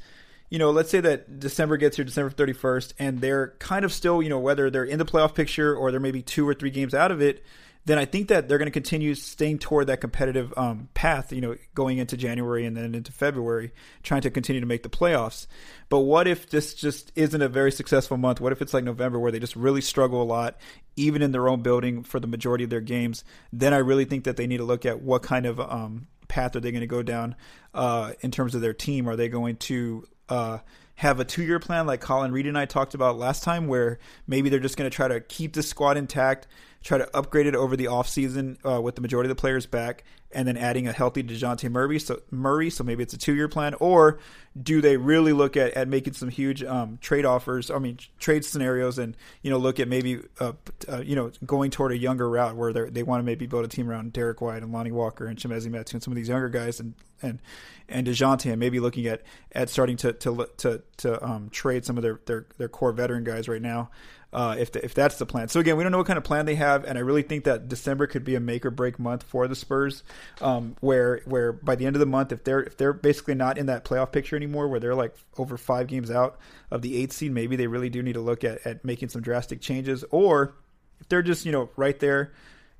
you 0.49 0.59
know, 0.59 0.71
let's 0.71 0.89
say 0.89 0.99
that 0.99 1.39
December 1.39 1.77
gets 1.77 1.95
here, 1.95 2.05
December 2.05 2.29
31st, 2.31 2.93
and 2.99 3.21
they're 3.21 3.55
kind 3.59 3.85
of 3.85 3.93
still, 3.93 4.21
you 4.21 4.29
know, 4.29 4.39
whether 4.39 4.69
they're 4.69 4.83
in 4.83 4.99
the 4.99 5.05
playoff 5.05 5.33
picture 5.33 5.75
or 5.75 5.91
they're 5.91 5.99
maybe 5.99 6.21
two 6.21 6.47
or 6.47 6.53
three 6.53 6.69
games 6.69 6.93
out 6.93 7.11
of 7.11 7.21
it, 7.21 7.43
then 7.85 7.97
I 7.97 8.05
think 8.05 8.27
that 8.27 8.47
they're 8.47 8.57
going 8.57 8.67
to 8.67 8.71
continue 8.71 9.15
staying 9.15 9.59
toward 9.59 9.87
that 9.87 10.01
competitive 10.01 10.53
um, 10.55 10.89
path, 10.93 11.33
you 11.33 11.41
know, 11.41 11.55
going 11.73 11.97
into 11.97 12.15
January 12.15 12.65
and 12.65 12.77
then 12.77 12.93
into 12.93 13.11
February, 13.11 13.73
trying 14.03 14.21
to 14.21 14.29
continue 14.29 14.59
to 14.59 14.67
make 14.67 14.83
the 14.83 14.89
playoffs. 14.89 15.47
But 15.89 16.01
what 16.01 16.27
if 16.27 16.49
this 16.49 16.75
just 16.75 17.11
isn't 17.15 17.41
a 17.41 17.49
very 17.49 17.71
successful 17.71 18.17
month? 18.17 18.39
What 18.39 18.51
if 18.51 18.61
it's 18.61 18.73
like 18.73 18.83
November 18.83 19.19
where 19.19 19.31
they 19.31 19.39
just 19.39 19.55
really 19.55 19.81
struggle 19.81 20.21
a 20.21 20.23
lot, 20.25 20.57
even 20.95 21.21
in 21.21 21.31
their 21.31 21.49
own 21.49 21.63
building 21.63 22.03
for 22.03 22.19
the 22.19 22.27
majority 22.27 22.63
of 22.63 22.69
their 22.69 22.81
games? 22.81 23.23
Then 23.51 23.73
I 23.73 23.77
really 23.77 24.05
think 24.05 24.25
that 24.25 24.37
they 24.37 24.45
need 24.45 24.57
to 24.57 24.63
look 24.63 24.85
at 24.85 25.01
what 25.01 25.23
kind 25.23 25.47
of 25.47 25.59
um, 25.59 26.07
path 26.31 26.55
are 26.55 26.61
they 26.61 26.71
going 26.71 26.81
to 26.81 26.87
go 26.87 27.03
down 27.03 27.35
uh, 27.73 28.13
in 28.21 28.31
terms 28.31 28.55
of 28.55 28.61
their 28.61 28.73
team? 28.73 29.07
Are 29.07 29.17
they 29.17 29.27
going 29.29 29.57
to 29.57 30.07
uh, 30.29 30.59
have 30.95 31.19
a 31.19 31.25
two 31.25 31.43
year 31.43 31.59
plan 31.59 31.85
like 31.85 31.99
Colin 31.99 32.31
Reed 32.31 32.47
and 32.47 32.57
I 32.57 32.65
talked 32.65 32.95
about 32.95 33.17
last 33.17 33.43
time, 33.43 33.67
where 33.67 33.99
maybe 34.25 34.49
they're 34.49 34.59
just 34.59 34.77
going 34.77 34.89
to 34.89 34.95
try 34.95 35.09
to 35.09 35.19
keep 35.19 35.53
the 35.53 35.61
squad 35.61 35.97
intact, 35.97 36.47
try 36.83 36.97
to 36.97 37.15
upgrade 37.15 37.45
it 37.45 37.55
over 37.55 37.75
the 37.75 37.85
offseason 37.85 38.57
uh, 38.65 38.81
with 38.81 38.95
the 38.95 39.01
majority 39.01 39.29
of 39.29 39.35
the 39.35 39.39
players 39.39 39.65
back, 39.65 40.03
and 40.31 40.47
then 40.47 40.57
adding 40.57 40.87
a 40.87 40.91
healthy 40.91 41.21
Dejounte 41.21 41.69
Murray. 41.69 41.99
So 41.99 42.21
Murray, 42.31 42.69
so 42.69 42.83
maybe 42.83 43.03
it's 43.03 43.13
a 43.13 43.17
two 43.17 43.35
year 43.35 43.47
plan, 43.47 43.75
or 43.79 44.19
do 44.61 44.81
they 44.81 44.97
really 44.97 45.33
look 45.33 45.55
at, 45.55 45.73
at 45.73 45.87
making 45.87 46.13
some 46.13 46.29
huge 46.29 46.63
um, 46.63 46.97
trade 46.99 47.25
offers? 47.25 47.69
I 47.69 47.77
mean, 47.77 47.99
trade 48.19 48.43
scenarios, 48.43 48.97
and 48.97 49.15
you 49.43 49.51
know, 49.51 49.57
look 49.57 49.79
at 49.79 49.87
maybe 49.87 50.21
uh, 50.39 50.53
uh, 50.89 51.01
you 51.01 51.15
know 51.15 51.31
going 51.45 51.69
toward 51.69 51.91
a 51.91 51.97
younger 51.97 52.27
route 52.27 52.55
where 52.55 52.73
they 52.73 53.03
want 53.03 53.21
to 53.21 53.25
maybe 53.25 53.45
build 53.45 53.65
a 53.65 53.67
team 53.67 53.89
around 53.89 54.13
Derrick 54.13 54.41
White 54.41 54.63
and 54.63 54.71
Lonnie 54.71 54.91
Walker 54.91 55.27
and 55.27 55.37
Chimezie 55.37 55.69
Metu 55.69 55.93
and 55.93 56.03
some 56.03 56.11
of 56.11 56.15
these 56.15 56.29
younger 56.29 56.49
guys, 56.49 56.79
and 56.79 56.95
and 57.21 57.39
and 57.87 58.07
Dejounte, 58.07 58.49
and 58.49 58.59
maybe 58.59 58.79
looking 58.79 59.05
at 59.05 59.21
at 59.51 59.69
starting 59.69 59.97
to 59.97 60.13
to 60.13 60.49
to, 60.57 60.81
to 60.97 61.23
um, 61.23 61.49
trade 61.49 61.85
some 61.85 61.97
of 61.97 62.01
their, 62.01 62.19
their 62.25 62.47
their 62.57 62.69
core 62.69 62.91
veteran 62.91 63.23
guys 63.23 63.47
right 63.47 63.61
now 63.61 63.91
uh, 64.33 64.55
if 64.57 64.71
the, 64.71 64.83
if 64.83 64.93
that's 64.93 65.17
the 65.17 65.25
plan. 65.25 65.49
So 65.49 65.59
again, 65.59 65.75
we 65.77 65.83
don't 65.83 65.91
know 65.91 65.97
what 65.97 66.07
kind 66.07 66.17
of 66.17 66.23
plan 66.23 66.45
they 66.45 66.55
have, 66.55 66.85
and 66.85 66.97
I 66.97 67.01
really 67.01 67.21
think 67.21 67.43
that 67.43 67.67
December 67.67 68.07
could 68.07 68.23
be 68.23 68.35
a 68.35 68.39
make 68.39 68.65
or 68.65 68.71
break 68.71 68.97
month 68.97 69.23
for 69.23 69.47
the 69.47 69.55
Spurs, 69.55 70.03
um, 70.39 70.75
where 70.79 71.21
where 71.25 71.51
by 71.51 71.75
the 71.75 71.85
end 71.85 71.95
of 71.95 71.99
the 71.99 72.05
month, 72.05 72.31
if 72.31 72.43
they're 72.43 72.63
if 72.63 72.77
they're 72.77 72.93
basically 72.93 73.35
not 73.35 73.57
in 73.57 73.65
that 73.65 73.83
playoff 73.83 74.11
picture 74.11 74.35
anymore, 74.35 74.67
where 74.67 74.79
they're 74.79 74.95
like 74.95 75.15
over 75.37 75.57
five 75.57 75.87
games 75.87 76.09
out 76.09 76.39
of 76.69 76.81
the 76.81 76.97
eighth 76.97 77.13
seed, 77.13 77.31
maybe 77.31 77.55
they 77.55 77.67
really 77.67 77.89
do 77.89 78.01
need 78.01 78.13
to 78.13 78.21
look 78.21 78.43
at 78.43 78.65
at 78.65 78.85
making 78.85 79.09
some 79.09 79.21
drastic 79.21 79.59
changes, 79.59 80.05
or 80.11 80.55
if 81.01 81.09
they're 81.09 81.21
just 81.21 81.45
you 81.45 81.51
know 81.51 81.69
right 81.75 81.99
there, 81.99 82.31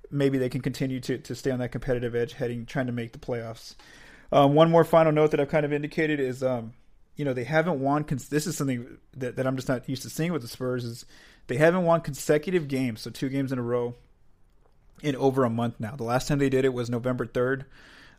maybe 0.09 0.37
they 0.37 0.49
can 0.49 0.61
continue 0.61 1.01
to 1.01 1.17
to 1.17 1.35
stay 1.35 1.51
on 1.51 1.59
that 1.59 1.71
competitive 1.71 2.15
edge, 2.15 2.33
heading 2.33 2.65
trying 2.65 2.87
to 2.87 2.93
make 2.93 3.11
the 3.11 3.19
playoffs. 3.19 3.75
Um, 4.31 4.53
one 4.53 4.71
more 4.71 4.85
final 4.85 5.11
note 5.11 5.31
that 5.31 5.41
I've 5.41 5.49
kind 5.49 5.65
of 5.65 5.73
indicated 5.73 6.21
is 6.21 6.41
um, 6.43 6.71
you 7.17 7.25
know 7.25 7.33
they 7.33 7.43
haven't 7.43 7.81
won. 7.81 8.05
This 8.07 8.47
is 8.47 8.55
something 8.55 8.97
that, 9.17 9.35
that 9.35 9.45
I'm 9.45 9.57
just 9.57 9.67
not 9.67 9.89
used 9.89 10.03
to 10.03 10.09
seeing 10.09 10.31
with 10.31 10.41
the 10.41 10.47
Spurs 10.47 10.85
is 10.85 11.05
they 11.51 11.57
haven't 11.57 11.83
won 11.83 11.99
consecutive 11.99 12.69
games, 12.69 13.01
so 13.01 13.09
two 13.09 13.27
games 13.27 13.51
in 13.51 13.59
a 13.59 13.61
row, 13.61 13.95
in 15.03 15.17
over 15.17 15.43
a 15.43 15.49
month 15.49 15.81
now. 15.81 15.97
The 15.97 16.05
last 16.05 16.29
time 16.29 16.39
they 16.39 16.47
did 16.47 16.63
it 16.63 16.73
was 16.73 16.89
November 16.89 17.25
third. 17.25 17.65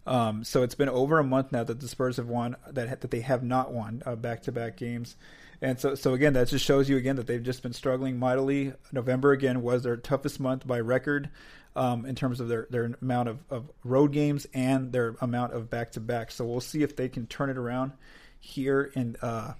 Um, 0.06 0.44
so 0.44 0.62
it's 0.62 0.74
been 0.74 0.90
over 0.90 1.18
a 1.18 1.24
month 1.24 1.50
now 1.50 1.64
that 1.64 1.80
the 1.80 1.88
Spurs 1.88 2.18
have 2.18 2.28
won 2.28 2.56
that 2.68 3.00
that 3.00 3.10
they 3.10 3.20
have 3.20 3.42
not 3.42 3.72
won 3.72 4.02
back 4.18 4.42
to 4.42 4.52
back 4.52 4.76
games, 4.76 5.16
and 5.62 5.80
so 5.80 5.94
so 5.94 6.12
again 6.12 6.34
that 6.34 6.48
just 6.48 6.62
shows 6.62 6.90
you 6.90 6.98
again 6.98 7.16
that 7.16 7.26
they've 7.26 7.42
just 7.42 7.62
been 7.62 7.72
struggling 7.72 8.18
mightily. 8.18 8.74
November 8.92 9.32
again 9.32 9.62
was 9.62 9.82
their 9.82 9.96
toughest 9.96 10.38
month 10.38 10.66
by 10.66 10.80
record 10.80 11.30
um, 11.74 12.04
in 12.04 12.14
terms 12.14 12.38
of 12.38 12.48
their 12.48 12.66
their 12.68 12.90
amount 13.00 13.30
of, 13.30 13.38
of 13.48 13.70
road 13.82 14.12
games 14.12 14.46
and 14.52 14.92
their 14.92 15.14
amount 15.22 15.54
of 15.54 15.70
back 15.70 15.92
to 15.92 16.00
back. 16.00 16.30
So 16.30 16.44
we'll 16.44 16.60
see 16.60 16.82
if 16.82 16.96
they 16.96 17.08
can 17.08 17.26
turn 17.26 17.48
it 17.48 17.56
around 17.56 17.92
here 18.40 18.90
in 18.94 19.16
uh, 19.22 19.54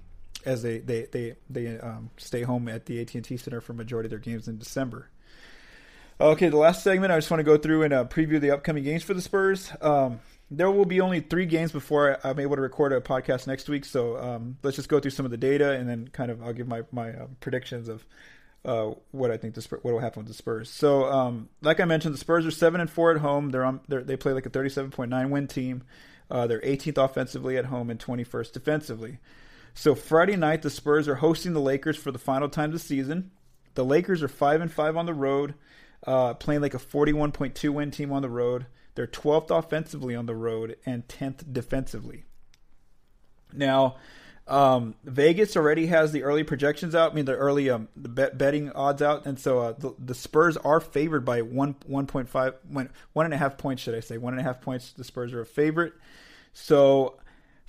as 0.45 0.63
they 0.63 0.79
they 0.79 1.07
they 1.11 1.37
they 1.49 1.79
um, 1.79 2.11
stay 2.17 2.43
home 2.43 2.69
at 2.69 2.87
the 2.87 3.01
AT 3.01 3.15
and 3.15 3.25
T 3.25 3.37
Center 3.37 3.61
for 3.61 3.73
majority 3.73 4.07
of 4.07 4.11
their 4.11 4.19
games 4.19 4.49
in 4.49 4.59
December. 4.59 5.09
Okay, 6.21 6.49
the 6.49 6.57
last 6.57 6.85
segment 6.85 7.13
I 7.13 7.17
just 7.17 7.31
want 7.31 7.41
to 7.41 7.45
go 7.45 7.57
through 7.57 7.83
and 7.83 7.93
uh, 7.93 8.05
preview 8.05 8.41
the 8.41 8.53
upcoming 8.53 8.85
games 8.85 9.03
for 9.03 9.15
the 9.15 9.23
Spurs. 9.23 9.73
Um, 9.81 10.21
there 10.51 10.71
will 10.71 10.85
be 10.85 11.01
only 11.01 11.21
three 11.21 11.47
games 11.47 11.73
before 11.73 12.19
I'm 12.23 12.39
able 12.39 12.57
to 12.57 12.63
record 12.63 12.93
a 12.93 13.01
podcast 13.01 13.47
next 13.47 13.69
week. 13.69 13.85
So 13.85 14.19
um, 14.19 14.59
let's 14.63 14.77
just 14.77 14.89
go 14.89 15.01
through 15.01 15.13
some 15.13 15.25
of 15.25 15.31
the 15.31 15.39
data 15.39 15.73
and 15.73 15.89
then 15.89 16.09
kind 16.09 16.31
of 16.31 16.43
I'll 16.43 16.53
give 16.53 16.69
my 16.69 16.83
my 16.93 17.11
uh, 17.11 17.27
predictions 17.41 17.89
of 17.89 18.07
uh, 18.65 18.93
what 19.11 19.31
I 19.31 19.37
think 19.37 19.55
the 19.55 19.63
Spurs, 19.63 19.81
what 19.83 19.95
will 19.95 20.01
happen 20.01 20.21
with 20.21 20.29
the 20.29 20.35
Spurs. 20.35 20.71
So 20.71 21.05
um, 21.05 21.49
like 21.63 21.81
I 21.81 21.87
mentioned, 21.87 22.15
the 22.15 22.19
Spurs 22.19 22.47
are 22.47 22.51
seven 22.51 22.81
and 22.81 22.91
four 22.91 23.11
at 23.11 23.19
home. 23.19 23.51
They're 23.51 23.65
on 23.65 23.81
they're, 23.89 24.05
they 24.05 24.17
play 24.17 24.33
like 24.33 24.47
a 24.47 24.51
37.9 24.51 25.31
win 25.31 25.49
team. 25.49 25.83
Uh, 26.31 26.47
they're 26.47 26.61
18th 26.61 27.05
offensively 27.05 27.57
at 27.57 27.67
home 27.67 27.91
and 27.91 27.99
21st 27.99 28.53
defensively. 28.53 29.19
So 29.75 29.95
Friday 29.95 30.37
night, 30.37 30.63
the 30.63 30.71
Spurs 30.71 31.09
are 31.09 31.17
hosting 31.17 31.55
the 31.55 31.61
Lakers 31.61 31.97
for 31.97 32.11
the 32.11 32.19
final 32.19 32.49
time 32.49 32.73
this 32.73 32.85
season. 32.85 33.31
The 33.75 33.85
Lakers 33.85 34.23
are 34.23 34.29
five 34.29 34.61
and 34.61 34.71
five 34.71 34.97
on 34.97 35.07
the 35.07 35.15
road, 35.15 35.55
uh, 36.07 36.35
playing 36.35 36.61
like 36.61 36.75
a 36.75 36.79
41.2 36.79 37.71
win 37.71 37.91
team 37.91 38.13
on 38.13 38.23
the 38.23 38.29
road. 38.29 38.67
They're 38.95 39.07
12th 39.07 39.51
offensively 39.57 40.15
on 40.15 40.27
the 40.27 40.35
road 40.35 40.77
and 40.85 41.09
10th 41.09 41.53
defensively. 41.53 42.25
Now, 43.55 43.97
um, 44.47 44.97
Vegas 45.05 45.57
already 45.57 45.87
has 45.87 46.13
the 46.13 46.25
early 46.25 46.43
projections 46.43 46.95
out. 46.95 47.13
I 47.13 47.15
mean, 47.15 47.25
the 47.25 47.37
early 47.37 47.71
um, 47.71 47.89
the 47.97 48.09
bet, 48.09 48.37
betting 48.37 48.73
odds 48.73 49.01
out, 49.01 49.25
and 49.25 49.39
so 49.39 49.61
uh, 49.61 49.73
the, 49.73 49.95
the 49.99 50.15
Spurs 50.15 50.57
are 50.59 50.81
favored 50.81 51.25
by 51.25 51.43
one 51.43 51.77
one 51.87 52.07
point 52.07 52.29
five 52.29 52.55
one 52.69 52.91
one 53.13 53.25
and 53.25 53.35
a 53.35 53.37
half 53.37 53.57
points. 53.57 53.83
Should 53.83 53.95
I 53.95 54.01
say 54.01 54.19
one 54.19 54.33
and 54.33 54.41
a 54.41 54.43
half 54.43 54.61
points? 54.61 54.93
The 54.93 55.05
Spurs 55.05 55.33
are 55.33 55.41
a 55.41 55.47
favorite. 55.47 55.95
So 56.53 57.19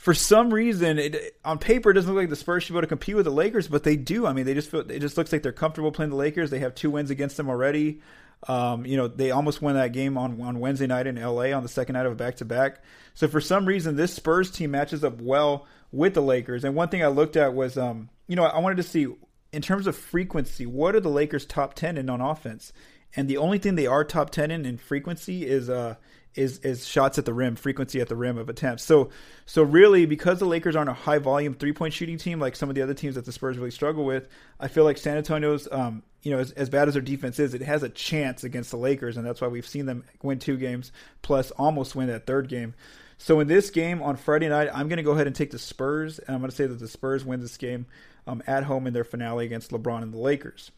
for 0.04 0.14
some 0.14 0.54
reason, 0.54 1.00
it, 1.00 1.40
on 1.46 1.60
paper, 1.60 1.90
it 1.90 1.94
doesn't 1.94 2.14
look 2.14 2.20
like 2.20 2.30
the 2.30 2.36
Spurs 2.36 2.64
should 2.64 2.74
be 2.74 2.76
able 2.76 2.82
to 2.82 2.88
compete 2.88 3.16
with 3.16 3.24
the 3.24 3.32
Lakers, 3.32 3.70
but 3.70 3.84
they 3.84 3.96
do. 3.96 4.28
I 4.28 4.34
mean, 4.34 4.46
they 4.46 4.54
just 4.54 4.70
feel 4.70 4.82
it 4.82 5.00
just 5.00 5.16
looks 5.16 5.32
like 5.32 5.44
they're 5.44 5.54
comfortable 5.54 5.94
playing 5.94 6.10
the 6.10 6.18
Lakers. 6.18 6.50
They 6.50 6.60
have 6.60 6.76
two 6.76 6.92
wins 6.92 7.10
against 7.10 7.38
them 7.38 7.50
already. 7.50 8.02
Um, 8.46 8.86
you 8.86 8.98
know, 8.98 9.08
they 9.08 9.32
almost 9.32 9.62
won 9.62 9.76
that 9.76 9.94
game 9.94 10.18
on 10.18 10.42
on 10.42 10.60
Wednesday 10.60 10.88
night 10.88 11.08
in 11.08 11.16
LA 11.16 11.54
on 11.54 11.64
the 11.64 11.70
second 11.70 11.94
night 11.94 12.06
of 12.06 12.12
a 12.12 12.16
back 12.16 12.36
to 12.36 12.46
back. 12.46 12.84
So 13.14 13.30
for 13.30 13.40
some 13.40 13.66
reason, 13.66 13.96
this 13.96 14.14
Spurs 14.14 14.52
team 14.52 14.72
matches 14.72 15.06
up 15.06 15.22
well 15.22 15.68
with 15.94 16.16
the 16.16 16.22
Lakers. 16.22 16.66
And 16.66 16.76
one 16.76 16.90
thing 16.90 17.02
I 17.02 17.08
looked 17.08 17.38
at 17.38 17.54
was, 17.54 17.78
um, 17.78 18.10
you 18.28 18.36
know, 18.36 18.44
I 18.44 18.60
wanted 18.60 18.76
to 18.76 18.84
see 18.84 19.08
in 19.54 19.62
terms 19.62 19.88
of 19.88 19.96
frequency, 19.96 20.66
what 20.66 20.96
are 20.96 21.00
the 21.00 21.08
Lakers 21.08 21.46
top 21.46 21.76
ten 21.76 21.98
in 21.98 22.10
on 22.10 22.20
offense? 22.20 22.74
And 23.16 23.30
the 23.30 23.38
only 23.38 23.58
thing 23.58 23.76
they 23.76 23.88
are 23.88 24.04
top 24.04 24.32
ten 24.32 24.52
in 24.52 24.66
in 24.66 24.78
frequency 24.80 25.48
is 25.48 25.70
uh 25.70 25.96
is 26.36 26.60
is 26.60 26.88
shots 26.88 27.18
at 27.18 27.26
the 27.26 27.34
rim, 27.34 27.56
frequency 27.56 28.02
at 28.02 28.08
the 28.08 28.16
rim 28.16 28.38
of 28.38 28.50
attempts. 28.50 28.84
So 28.84 29.10
so 29.46 29.64
really 29.64 30.06
because 30.06 30.40
the 30.40 30.46
Lakers 30.46 30.76
aren't 30.76 30.90
a 30.90 30.94
high 30.94 31.20
volume 31.20 31.54
three 31.54 31.74
point 31.74 31.94
shooting 31.94 32.18
team 32.18 32.40
like 32.40 32.56
some 32.56 32.70
of 32.70 32.76
the 32.76 32.82
other 32.82 32.94
teams 32.94 33.16
that 33.16 33.26
the 33.26 33.32
Spurs 33.32 33.58
really 33.58 33.72
struggle 33.72 34.06
with, 34.06 34.28
I 34.60 34.68
feel 34.68 34.84
like 34.84 34.98
San 34.98 35.18
Antonio's 35.18 35.68
um, 35.72 36.04
you 36.24 36.32
know, 36.32 36.40
as, 36.40 36.52
as 36.52 36.70
bad 36.70 36.88
as 36.88 36.96
their 36.96 37.04
defense 37.04 37.38
is, 37.38 37.54
it 37.54 37.62
has 37.62 37.84
a 37.84 37.90
chance 37.90 38.44
against 38.44 38.72
the 38.72 38.78
Lakers, 38.78 39.18
and 39.18 39.26
that's 39.26 39.42
why 39.42 39.50
we've 39.50 39.68
seen 39.68 39.86
them 39.86 40.06
win 40.22 40.40
two 40.40 40.58
games 40.58 40.92
plus 41.22 41.52
almost 41.52 41.96
win 41.96 42.08
that 42.08 42.26
third 42.26 42.48
game. 42.48 42.74
So 43.18 43.40
in 43.40 43.48
this 43.48 43.70
game 43.70 44.02
on 44.02 44.16
Friday 44.16 44.50
night, 44.50 44.70
I'm 44.74 44.88
going 44.88 44.98
to 44.98 45.04
go 45.04 45.12
ahead 45.12 45.28
and 45.28 45.36
take 45.36 45.52
the 45.52 45.60
Spurs, 45.60 46.20
and 46.20 46.34
I'm 46.34 46.42
going 46.42 46.50
to 46.50 46.56
say 46.56 46.66
that 46.66 46.80
the 46.80 46.88
Spurs 46.88 47.24
win 47.24 47.42
this 47.42 47.58
game 47.58 47.86
um, 48.26 48.42
at 48.48 48.64
home 48.64 48.88
in 48.88 48.94
their 48.94 49.04
finale 49.04 49.46
against 49.46 49.72
LeBron 49.72 50.02
and 50.02 50.14
the 50.14 50.18
Lakers. 50.18 50.72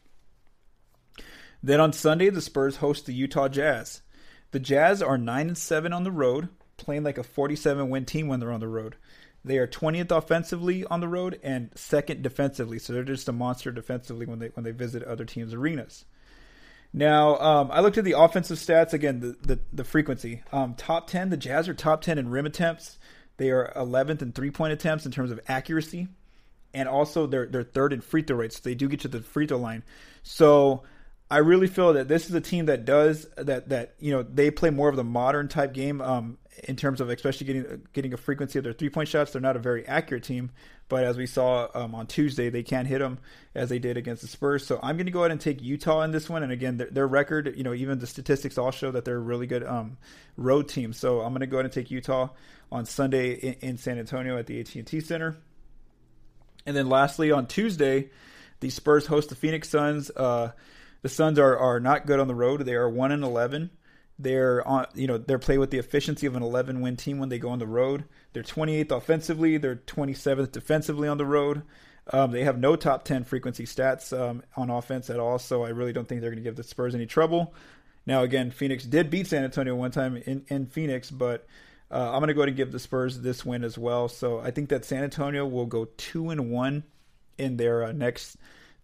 Then 1.62 1.80
on 1.80 1.92
Sunday, 1.92 2.28
the 2.28 2.42
Spurs 2.42 2.76
host 2.76 3.06
the 3.06 3.14
Utah 3.14 3.48
Jazz. 3.48 4.02
The 4.56 4.60
Jazz 4.60 5.02
are 5.02 5.18
9 5.18 5.48
and 5.48 5.58
7 5.58 5.92
on 5.92 6.04
the 6.04 6.10
road, 6.10 6.48
playing 6.78 7.02
like 7.02 7.18
a 7.18 7.22
47 7.22 7.90
win 7.90 8.06
team 8.06 8.26
when 8.26 8.40
they're 8.40 8.50
on 8.50 8.60
the 8.60 8.66
road. 8.66 8.96
They 9.44 9.58
are 9.58 9.66
20th 9.66 10.10
offensively 10.10 10.82
on 10.86 11.00
the 11.00 11.08
road 11.08 11.38
and 11.42 11.68
second 11.74 12.22
defensively, 12.22 12.78
so 12.78 12.94
they're 12.94 13.04
just 13.04 13.28
a 13.28 13.32
monster 13.32 13.70
defensively 13.70 14.24
when 14.24 14.38
they 14.38 14.46
when 14.46 14.64
they 14.64 14.70
visit 14.70 15.02
other 15.02 15.26
teams' 15.26 15.52
arenas. 15.52 16.06
Now, 16.90 17.36
um, 17.36 17.70
I 17.70 17.80
looked 17.80 17.98
at 17.98 18.04
the 18.04 18.18
offensive 18.18 18.56
stats 18.56 18.94
again, 18.94 19.20
the 19.20 19.36
the, 19.42 19.60
the 19.74 19.84
frequency. 19.84 20.42
Um, 20.52 20.72
top 20.72 21.06
10, 21.06 21.28
the 21.28 21.36
Jazz 21.36 21.68
are 21.68 21.74
top 21.74 22.00
10 22.00 22.16
in 22.16 22.30
rim 22.30 22.46
attempts. 22.46 22.98
They 23.36 23.50
are 23.50 23.70
11th 23.76 24.22
in 24.22 24.32
three 24.32 24.50
point 24.50 24.72
attempts 24.72 25.04
in 25.04 25.12
terms 25.12 25.32
of 25.32 25.38
accuracy, 25.48 26.08
and 26.72 26.88
also 26.88 27.26
they're 27.26 27.44
they're 27.44 27.62
third 27.62 27.92
in 27.92 28.00
free 28.00 28.22
throw 28.22 28.38
rates. 28.38 28.56
So 28.56 28.62
they 28.64 28.74
do 28.74 28.88
get 28.88 29.00
to 29.00 29.08
the 29.08 29.20
free 29.20 29.46
throw 29.46 29.58
line. 29.58 29.82
So 30.22 30.84
I 31.30 31.38
really 31.38 31.66
feel 31.66 31.94
that 31.94 32.06
this 32.06 32.28
is 32.28 32.34
a 32.34 32.40
team 32.40 32.66
that 32.66 32.84
does 32.84 33.26
that. 33.36 33.68
That 33.70 33.94
you 33.98 34.12
know 34.12 34.22
they 34.22 34.50
play 34.50 34.70
more 34.70 34.88
of 34.88 34.94
the 34.94 35.04
modern 35.04 35.48
type 35.48 35.72
game 35.72 36.00
um, 36.00 36.38
in 36.64 36.76
terms 36.76 37.00
of 37.00 37.10
especially 37.10 37.46
getting 37.46 37.82
getting 37.92 38.12
a 38.12 38.16
frequency 38.16 38.58
of 38.58 38.64
their 38.64 38.72
three 38.72 38.90
point 38.90 39.08
shots. 39.08 39.32
They're 39.32 39.42
not 39.42 39.56
a 39.56 39.60
very 39.60 39.84
accurate 39.88 40.22
team, 40.22 40.50
but 40.88 41.02
as 41.02 41.16
we 41.16 41.26
saw 41.26 41.68
um, 41.74 41.96
on 41.96 42.06
Tuesday, 42.06 42.48
they 42.48 42.62
can't 42.62 42.86
hit 42.86 43.00
them 43.00 43.18
as 43.56 43.70
they 43.70 43.80
did 43.80 43.96
against 43.96 44.22
the 44.22 44.28
Spurs. 44.28 44.64
So 44.64 44.78
I'm 44.80 44.96
going 44.96 45.06
to 45.06 45.12
go 45.12 45.20
ahead 45.20 45.32
and 45.32 45.40
take 45.40 45.60
Utah 45.62 46.02
in 46.02 46.12
this 46.12 46.30
one. 46.30 46.44
And 46.44 46.52
again, 46.52 46.76
their, 46.76 46.90
their 46.90 47.08
record, 47.08 47.54
you 47.56 47.64
know, 47.64 47.74
even 47.74 47.98
the 47.98 48.06
statistics 48.06 48.56
all 48.56 48.70
show 48.70 48.92
that 48.92 49.04
they're 49.04 49.16
a 49.16 49.20
really 49.20 49.48
good 49.48 49.64
um, 49.64 49.96
road 50.36 50.68
team. 50.68 50.92
So 50.92 51.22
I'm 51.22 51.32
going 51.32 51.40
to 51.40 51.46
go 51.48 51.56
ahead 51.56 51.64
and 51.64 51.74
take 51.74 51.90
Utah 51.90 52.28
on 52.70 52.86
Sunday 52.86 53.32
in, 53.32 53.54
in 53.70 53.78
San 53.78 53.98
Antonio 53.98 54.38
at 54.38 54.46
the 54.46 54.60
AT&T 54.60 55.00
Center. 55.00 55.36
And 56.64 56.76
then 56.76 56.88
lastly, 56.88 57.32
on 57.32 57.46
Tuesday, 57.46 58.10
the 58.60 58.70
Spurs 58.70 59.06
host 59.06 59.28
the 59.28 59.34
Phoenix 59.34 59.68
Suns. 59.68 60.10
Uh, 60.10 60.52
the 61.02 61.08
Suns 61.08 61.38
are, 61.38 61.56
are 61.56 61.80
not 61.80 62.06
good 62.06 62.20
on 62.20 62.28
the 62.28 62.34
road. 62.34 62.62
They 62.62 62.74
are 62.74 62.88
one 62.88 63.12
and 63.12 63.22
eleven. 63.22 63.70
They're 64.18 64.66
on, 64.66 64.86
you 64.94 65.06
know, 65.06 65.18
they're 65.18 65.38
play 65.38 65.58
with 65.58 65.70
the 65.70 65.78
efficiency 65.78 66.26
of 66.26 66.36
an 66.36 66.42
11 66.42 66.80
win 66.80 66.96
team 66.96 67.18
when 67.18 67.28
they 67.28 67.38
go 67.38 67.50
on 67.50 67.58
the 67.58 67.66
road. 67.66 68.04
They're 68.32 68.42
28th 68.42 68.90
offensively. 68.90 69.58
They're 69.58 69.76
27th 69.76 70.52
defensively 70.52 71.06
on 71.06 71.18
the 71.18 71.26
road. 71.26 71.62
Um, 72.12 72.30
they 72.30 72.44
have 72.44 72.58
no 72.58 72.76
top 72.76 73.04
10 73.04 73.24
frequency 73.24 73.64
stats 73.64 74.18
um, 74.18 74.42
on 74.56 74.70
offense 74.70 75.10
at 75.10 75.18
all, 75.18 75.38
so 75.38 75.64
I 75.64 75.70
really 75.70 75.92
don't 75.92 76.08
think 76.08 76.20
they're 76.20 76.30
going 76.30 76.42
to 76.42 76.48
give 76.48 76.56
the 76.56 76.62
Spurs 76.62 76.94
any 76.94 77.06
trouble. 77.06 77.52
Now, 78.06 78.22
again, 78.22 78.52
Phoenix 78.52 78.84
did 78.84 79.10
beat 79.10 79.26
San 79.26 79.42
Antonio 79.42 79.74
one 79.74 79.90
time 79.90 80.16
in, 80.16 80.44
in 80.48 80.66
Phoenix, 80.66 81.10
but 81.10 81.46
uh, 81.90 82.12
I'm 82.12 82.20
going 82.20 82.28
to 82.28 82.34
go 82.34 82.40
ahead 82.40 82.48
and 82.48 82.56
give 82.56 82.70
the 82.70 82.78
Spurs 82.78 83.20
this 83.20 83.44
win 83.44 83.64
as 83.64 83.76
well. 83.76 84.08
So 84.08 84.38
I 84.38 84.52
think 84.52 84.68
that 84.68 84.84
San 84.84 85.02
Antonio 85.02 85.44
will 85.46 85.66
go 85.66 85.86
two 85.96 86.30
and 86.30 86.50
one 86.50 86.84
in 87.38 87.56
their 87.56 87.82
uh, 87.82 87.92
next 87.92 88.36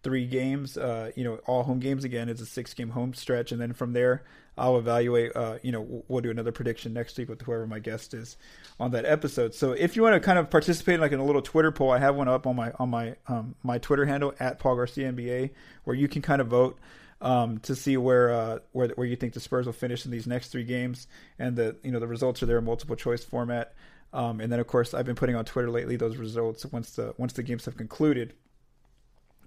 three 0.03 0.25
games. 0.25 0.77
Uh, 0.77 1.11
you 1.15 1.23
know, 1.23 1.37
all 1.47 1.63
home 1.63 1.79
games 1.79 2.03
again. 2.03 2.29
It's 2.29 2.41
a 2.41 2.45
six 2.45 2.73
game 2.73 2.89
home 2.89 3.13
stretch, 3.13 3.51
and 3.51 3.59
then 3.59 3.73
from 3.73 3.93
there, 3.93 4.23
I'll 4.57 4.77
evaluate. 4.77 5.35
Uh, 5.35 5.57
you 5.63 5.71
know, 5.71 6.03
we'll 6.07 6.21
do 6.21 6.29
another 6.29 6.51
prediction 6.51 6.93
next 6.93 7.17
week 7.17 7.29
with 7.29 7.41
whoever 7.41 7.65
my 7.65 7.79
guest 7.79 8.13
is 8.13 8.37
on 8.79 8.91
that 8.91 9.05
episode. 9.05 9.55
So 9.55 9.71
if 9.71 9.95
you 9.95 10.03
want 10.03 10.13
to 10.15 10.19
kind 10.19 10.37
of 10.37 10.49
participate 10.49 10.95
in 10.95 11.01
like 11.01 11.11
in 11.11 11.19
a 11.19 11.25
little 11.25 11.41
Twitter 11.41 11.71
poll, 11.71 11.91
I 11.91 11.97
have 11.99 12.15
one 12.15 12.27
up 12.27 12.45
on 12.45 12.55
my 12.55 12.71
on 12.73 12.89
my 12.89 13.15
um, 13.27 13.55
my 13.63 13.77
Twitter 13.79 14.05
handle 14.05 14.33
at 14.39 14.59
Paul 14.59 14.75
Garcia 14.75 15.11
NBA, 15.11 15.51
where 15.85 15.95
you 15.95 16.07
can 16.07 16.21
kind 16.21 16.41
of 16.41 16.47
vote. 16.47 16.77
Um, 17.21 17.59
to 17.59 17.73
see 17.73 17.95
where 17.95 18.33
uh, 18.33 18.59
where 18.73 18.89
where 18.89 19.07
you 19.07 19.15
think 19.15 19.31
the 19.31 19.39
Spurs 19.39 19.65
will 19.65 19.71
finish 19.71 20.03
in 20.03 20.11
these 20.11 20.27
next 20.27 20.49
three 20.49 20.65
games, 20.65 21.07
and 21.39 21.55
the 21.55 21.77
you 21.81 21.91
know 21.91 22.01
the 22.01 22.07
results 22.07 22.43
are 22.43 22.47
there 22.47 22.57
in 22.57 22.65
multiple 22.65 22.97
choice 22.97 23.23
format. 23.23 23.73
Um, 24.11 24.41
and 24.41 24.51
then 24.51 24.59
of 24.59 24.67
course 24.67 24.93
I've 24.93 25.05
been 25.05 25.15
putting 25.15 25.37
on 25.37 25.45
Twitter 25.45 25.71
lately 25.71 25.95
those 25.95 26.17
results 26.17 26.65
once 26.65 26.91
the 26.91 27.15
once 27.17 27.31
the 27.31 27.41
games 27.41 27.63
have 27.63 27.77
concluded. 27.77 28.33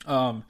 Um, 0.06 0.44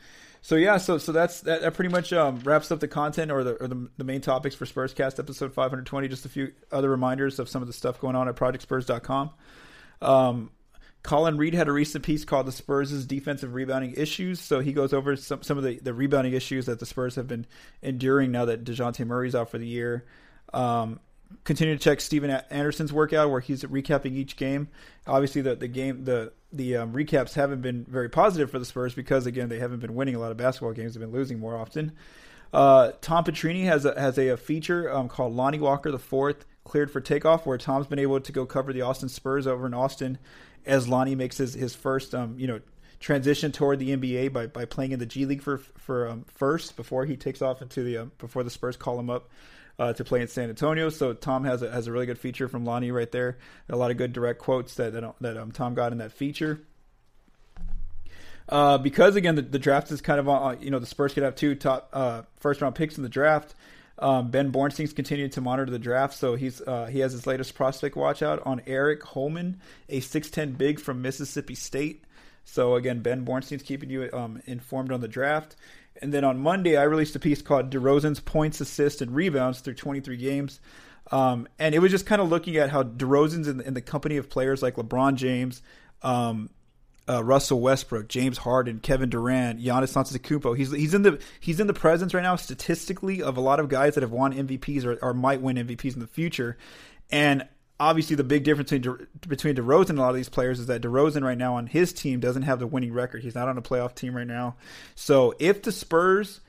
so 0.46 0.54
yeah, 0.54 0.76
so 0.76 0.98
so 0.98 1.10
that's 1.10 1.40
that, 1.40 1.62
that 1.62 1.74
pretty 1.74 1.90
much 1.90 2.12
um, 2.12 2.38
wraps 2.40 2.70
up 2.70 2.78
the 2.78 2.86
content 2.86 3.32
or 3.32 3.42
the 3.42 3.54
or 3.60 3.66
the, 3.66 3.90
the 3.96 4.04
main 4.04 4.20
topics 4.20 4.54
for 4.54 4.64
Spurscast 4.64 5.18
episode 5.18 5.52
520. 5.52 6.06
Just 6.06 6.24
a 6.24 6.28
few 6.28 6.52
other 6.70 6.88
reminders 6.88 7.40
of 7.40 7.48
some 7.48 7.62
of 7.62 7.66
the 7.66 7.74
stuff 7.74 7.98
going 8.00 8.14
on 8.14 8.28
at 8.28 8.36
ProjectSpurs.com. 8.36 9.30
Um, 10.02 10.50
Colin 11.02 11.36
Reed 11.36 11.54
had 11.54 11.68
a 11.68 11.72
recent 11.72 12.04
piece 12.04 12.24
called 12.24 12.46
"The 12.46 12.52
Spurs' 12.52 13.06
Defensive 13.06 13.54
Rebounding 13.54 13.94
Issues." 13.94 14.40
So 14.40 14.60
he 14.60 14.72
goes 14.72 14.92
over 14.92 15.16
some 15.16 15.42
some 15.42 15.58
of 15.58 15.64
the, 15.64 15.78
the 15.78 15.94
rebounding 15.94 16.32
issues 16.32 16.66
that 16.66 16.78
the 16.78 16.86
Spurs 16.86 17.16
have 17.16 17.26
been 17.26 17.46
enduring 17.82 18.30
now 18.30 18.44
that 18.44 18.64
Dejounte 18.64 19.04
Murray's 19.04 19.34
out 19.34 19.50
for 19.50 19.58
the 19.58 19.66
year. 19.66 20.04
Um, 20.52 21.00
continue 21.44 21.74
to 21.76 21.82
check 21.82 22.00
Steven 22.00 22.30
Anderson's 22.30 22.92
workout 22.92 23.30
where 23.30 23.40
he's 23.40 23.62
recapping 23.64 24.14
each 24.14 24.36
game. 24.36 24.68
Obviously, 25.06 25.42
the 25.42 25.54
the 25.56 25.68
game 25.68 26.04
the 26.04 26.32
the 26.56 26.76
um, 26.76 26.92
recaps 26.92 27.34
haven't 27.34 27.62
been 27.62 27.84
very 27.84 28.08
positive 28.08 28.50
for 28.50 28.58
the 28.58 28.64
Spurs 28.64 28.94
because 28.94 29.26
again 29.26 29.48
they 29.48 29.58
haven't 29.58 29.80
been 29.80 29.94
winning 29.94 30.14
a 30.14 30.18
lot 30.18 30.30
of 30.30 30.36
basketball 30.36 30.72
games; 30.72 30.94
they've 30.94 31.00
been 31.00 31.12
losing 31.12 31.38
more 31.38 31.56
often. 31.56 31.92
Uh, 32.52 32.92
Tom 33.00 33.24
Petrini 33.24 33.64
has 33.64 33.84
a 33.84 33.98
has 33.98 34.18
a, 34.18 34.28
a 34.28 34.36
feature 34.36 34.90
um, 34.92 35.08
called 35.08 35.34
Lonnie 35.34 35.58
Walker 35.58 35.90
the 35.90 35.98
Fourth 35.98 36.44
cleared 36.64 36.90
for 36.90 37.00
takeoff, 37.00 37.46
where 37.46 37.58
Tom's 37.58 37.86
been 37.86 37.98
able 37.98 38.20
to 38.20 38.32
go 38.32 38.44
cover 38.44 38.72
the 38.72 38.82
Austin 38.82 39.08
Spurs 39.08 39.46
over 39.46 39.66
in 39.66 39.74
Austin 39.74 40.18
as 40.64 40.88
Lonnie 40.88 41.14
makes 41.14 41.38
his 41.38 41.54
his 41.54 41.74
first 41.74 42.14
um 42.14 42.38
you 42.38 42.46
know 42.46 42.60
transition 42.98 43.52
toward 43.52 43.78
the 43.78 43.96
NBA 43.96 44.32
by, 44.32 44.46
by 44.46 44.64
playing 44.64 44.92
in 44.92 44.98
the 44.98 45.06
G 45.06 45.26
League 45.26 45.42
for 45.42 45.58
for 45.58 46.08
um, 46.08 46.24
first 46.26 46.76
before 46.76 47.04
he 47.04 47.16
takes 47.16 47.42
off 47.42 47.62
into 47.62 47.82
the 47.82 47.98
um, 47.98 48.12
before 48.18 48.42
the 48.42 48.50
Spurs 48.50 48.76
call 48.76 48.98
him 48.98 49.10
up 49.10 49.28
uh, 49.78 49.92
to 49.92 50.04
play 50.04 50.20
in 50.20 50.28
San 50.28 50.48
Antonio. 50.48 50.88
So 50.88 51.12
Tom 51.12 51.44
has 51.44 51.62
a, 51.62 51.70
has 51.70 51.86
a 51.86 51.92
really 51.92 52.06
good 52.06 52.18
feature 52.18 52.48
from 52.48 52.64
Lonnie 52.64 52.90
right 52.90 53.10
there. 53.10 53.38
A 53.68 53.76
lot 53.76 53.90
of 53.90 53.96
good 53.96 54.12
direct 54.12 54.38
quotes 54.38 54.74
that 54.74 54.92
that, 54.92 55.14
that 55.20 55.36
um, 55.36 55.52
Tom 55.52 55.74
got 55.74 55.92
in 55.92 55.98
that 55.98 56.12
feature. 56.12 56.62
Uh, 58.48 58.78
because 58.78 59.16
again, 59.16 59.34
the, 59.34 59.42
the, 59.42 59.58
draft 59.58 59.90
is 59.90 60.00
kind 60.00 60.20
of 60.20 60.28
on. 60.28 60.62
You 60.62 60.70
know, 60.70 60.78
the 60.78 60.86
Spurs 60.86 61.12
could 61.12 61.24
have 61.24 61.34
two 61.34 61.54
top 61.56 61.90
uh, 61.92 62.22
first 62.38 62.60
round 62.60 62.74
picks 62.74 62.96
in 62.96 63.02
the 63.02 63.08
draft. 63.08 63.54
Um, 63.98 64.30
ben 64.30 64.52
Bornstein's 64.52 64.92
continued 64.92 65.32
to 65.32 65.40
monitor 65.40 65.70
the 65.70 65.78
draft, 65.78 66.14
so 66.14 66.34
he's 66.34 66.60
uh, 66.60 66.86
he 66.86 67.00
has 67.00 67.12
his 67.12 67.26
latest 67.26 67.54
prospect 67.54 67.96
watch 67.96 68.22
out 68.22 68.42
on 68.44 68.60
Aric 68.60 69.02
Holman, 69.02 69.60
a 69.88 70.00
6'10 70.00 70.56
big 70.58 70.78
from 70.78 71.02
Mississippi 71.02 71.54
State. 71.54 72.04
So 72.44 72.76
again, 72.76 73.00
Ben 73.00 73.24
Bornstein's 73.24 73.62
keeping 73.62 73.90
you 73.90 74.08
um, 74.12 74.40
informed 74.46 74.92
on 74.92 75.00
the 75.00 75.08
draft. 75.08 75.56
And 76.02 76.12
then 76.12 76.24
on 76.24 76.38
Monday, 76.38 76.76
I 76.76 76.84
released 76.84 77.16
a 77.16 77.18
piece 77.18 77.42
called 77.42 77.70
DeRozan's 77.70 78.20
points, 78.20 78.60
assists, 78.60 79.00
and 79.00 79.14
rebounds 79.14 79.60
through 79.60 79.74
23 79.74 80.16
games. 80.16 80.60
Um, 81.12 81.46
and 81.58 81.74
it 81.74 81.78
was 81.78 81.90
just 81.90 82.06
kind 82.06 82.20
of 82.20 82.28
looking 82.28 82.56
at 82.56 82.70
how 82.70 82.82
DeRozan's 82.82 83.48
in, 83.48 83.60
in 83.60 83.74
the 83.74 83.80
company 83.80 84.16
of 84.16 84.28
players 84.28 84.62
like 84.62 84.74
LeBron 84.74 85.14
James, 85.14 85.62
um, 86.02 86.50
uh, 87.08 87.22
Russell 87.22 87.60
Westbrook, 87.60 88.08
James 88.08 88.38
Harden, 88.38 88.80
Kevin 88.80 89.08
Durant, 89.08 89.60
Giannis 89.60 89.94
Antetokounmpo. 89.94 90.56
He's 90.56 90.72
he's 90.72 90.94
in 90.94 91.02
the 91.02 91.20
he's 91.38 91.60
in 91.60 91.68
the 91.68 91.74
presence 91.74 92.12
right 92.12 92.22
now 92.22 92.34
statistically 92.34 93.22
of 93.22 93.36
a 93.36 93.40
lot 93.40 93.60
of 93.60 93.68
guys 93.68 93.94
that 93.94 94.02
have 94.02 94.10
won 94.10 94.34
MVPs 94.34 94.84
or, 94.84 94.98
or 95.00 95.14
might 95.14 95.40
win 95.40 95.56
MVPs 95.56 95.94
in 95.94 96.00
the 96.00 96.08
future. 96.08 96.56
And 97.10 97.46
obviously 97.78 98.16
the 98.16 98.24
big 98.24 98.44
difference 98.44 98.70
between, 98.70 98.98
De, 98.98 99.06
between 99.28 99.54
DeRozan 99.54 99.90
and 99.90 99.98
a 99.98 100.02
lot 100.02 100.10
of 100.10 100.16
these 100.16 100.28
players 100.28 100.60
is 100.60 100.66
that 100.66 100.82
DeRozan 100.82 101.22
right 101.22 101.38
now 101.38 101.56
on 101.56 101.66
his 101.66 101.92
team 101.92 102.20
doesn't 102.20 102.42
have 102.42 102.58
the 102.58 102.66
winning 102.66 102.92
record. 102.92 103.22
He's 103.22 103.34
not 103.34 103.48
on 103.48 103.58
a 103.58 103.62
playoff 103.62 103.94
team 103.94 104.16
right 104.16 104.26
now. 104.26 104.56
So 104.94 105.34
if 105.38 105.62
the 105.62 105.72
Spurs, 105.72 106.40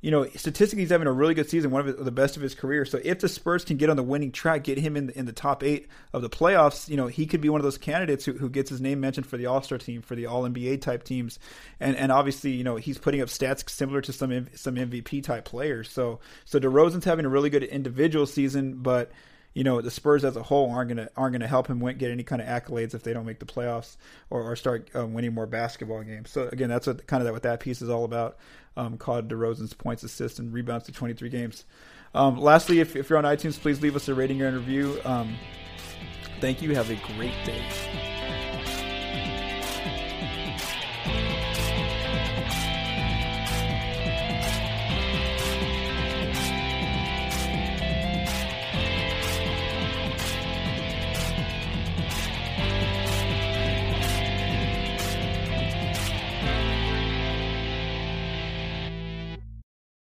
you 0.00 0.12
know, 0.12 0.24
statistically 0.36 0.82
he's 0.82 0.90
having 0.90 1.08
a 1.08 1.12
really 1.12 1.34
good 1.34 1.50
season, 1.50 1.72
one 1.72 1.88
of 1.88 2.04
the 2.04 2.12
best 2.12 2.36
of 2.36 2.42
his 2.42 2.54
career. 2.54 2.84
So 2.84 3.00
if 3.02 3.18
the 3.18 3.28
Spurs 3.28 3.64
can 3.64 3.76
get 3.76 3.90
on 3.90 3.96
the 3.96 4.04
winning 4.04 4.30
track, 4.30 4.62
get 4.62 4.78
him 4.78 4.96
in 4.96 5.08
the, 5.08 5.18
in 5.18 5.26
the 5.26 5.32
top 5.32 5.64
eight 5.64 5.88
of 6.12 6.22
the 6.22 6.30
playoffs, 6.30 6.88
you 6.88 6.96
know, 6.96 7.08
he 7.08 7.26
could 7.26 7.40
be 7.40 7.48
one 7.48 7.60
of 7.60 7.64
those 7.64 7.78
candidates 7.78 8.24
who, 8.24 8.34
who 8.34 8.48
gets 8.48 8.70
his 8.70 8.80
name 8.80 9.00
mentioned 9.00 9.26
for 9.26 9.36
the 9.36 9.46
All 9.46 9.60
Star 9.60 9.78
team, 9.78 10.00
for 10.00 10.14
the 10.14 10.26
All 10.26 10.44
NBA 10.44 10.80
type 10.82 11.02
teams, 11.02 11.40
and 11.80 11.96
and 11.96 12.12
obviously 12.12 12.52
you 12.52 12.62
know 12.62 12.76
he's 12.76 12.98
putting 12.98 13.20
up 13.20 13.28
stats 13.28 13.68
similar 13.68 14.00
to 14.02 14.12
some 14.12 14.46
some 14.54 14.76
MVP 14.76 15.24
type 15.24 15.44
players. 15.44 15.90
So 15.90 16.20
so 16.44 16.60
DeRozan's 16.60 17.04
having 17.04 17.24
a 17.24 17.28
really 17.28 17.50
good 17.50 17.64
individual 17.64 18.26
season, 18.26 18.74
but 18.76 19.10
you 19.58 19.64
know 19.64 19.80
the 19.80 19.90
Spurs 19.90 20.24
as 20.24 20.36
a 20.36 20.42
whole 20.44 20.70
aren't 20.70 20.88
gonna 20.88 21.08
aren't 21.16 21.32
gonna 21.32 21.48
help 21.48 21.66
him 21.66 21.80
win, 21.80 21.98
get 21.98 22.12
any 22.12 22.22
kind 22.22 22.40
of 22.40 22.46
accolades 22.46 22.94
if 22.94 23.02
they 23.02 23.12
don't 23.12 23.26
make 23.26 23.40
the 23.40 23.44
playoffs 23.44 23.96
or, 24.30 24.40
or 24.40 24.54
start 24.54 24.88
uh, 24.94 25.04
winning 25.04 25.34
more 25.34 25.48
basketball 25.48 26.00
games. 26.04 26.30
So 26.30 26.48
again, 26.52 26.68
that's 26.68 26.86
what 26.86 27.04
kind 27.08 27.20
of 27.20 27.24
that 27.24 27.32
what 27.32 27.42
that 27.42 27.58
piece 27.58 27.82
is 27.82 27.88
all 27.88 28.04
about. 28.04 28.36
Um, 28.76 28.98
called 28.98 29.28
DeRozan's 29.28 29.74
points, 29.74 30.04
assists, 30.04 30.38
and 30.38 30.52
rebounds 30.52 30.86
to 30.86 30.92
23 30.92 31.28
games. 31.30 31.64
Um, 32.14 32.38
lastly, 32.38 32.78
if, 32.78 32.94
if, 32.94 33.10
you're 33.10 33.18
on 33.18 33.24
iTunes, 33.24 33.60
please 33.60 33.82
leave 33.82 33.96
us 33.96 34.06
a 34.06 34.14
rating 34.14 34.40
or 34.40 34.52
review. 34.52 35.00
Um, 35.04 35.34
thank 36.40 36.62
you. 36.62 36.76
Have 36.76 36.88
a 36.88 37.00
great 37.16 37.34
day. 37.44 38.17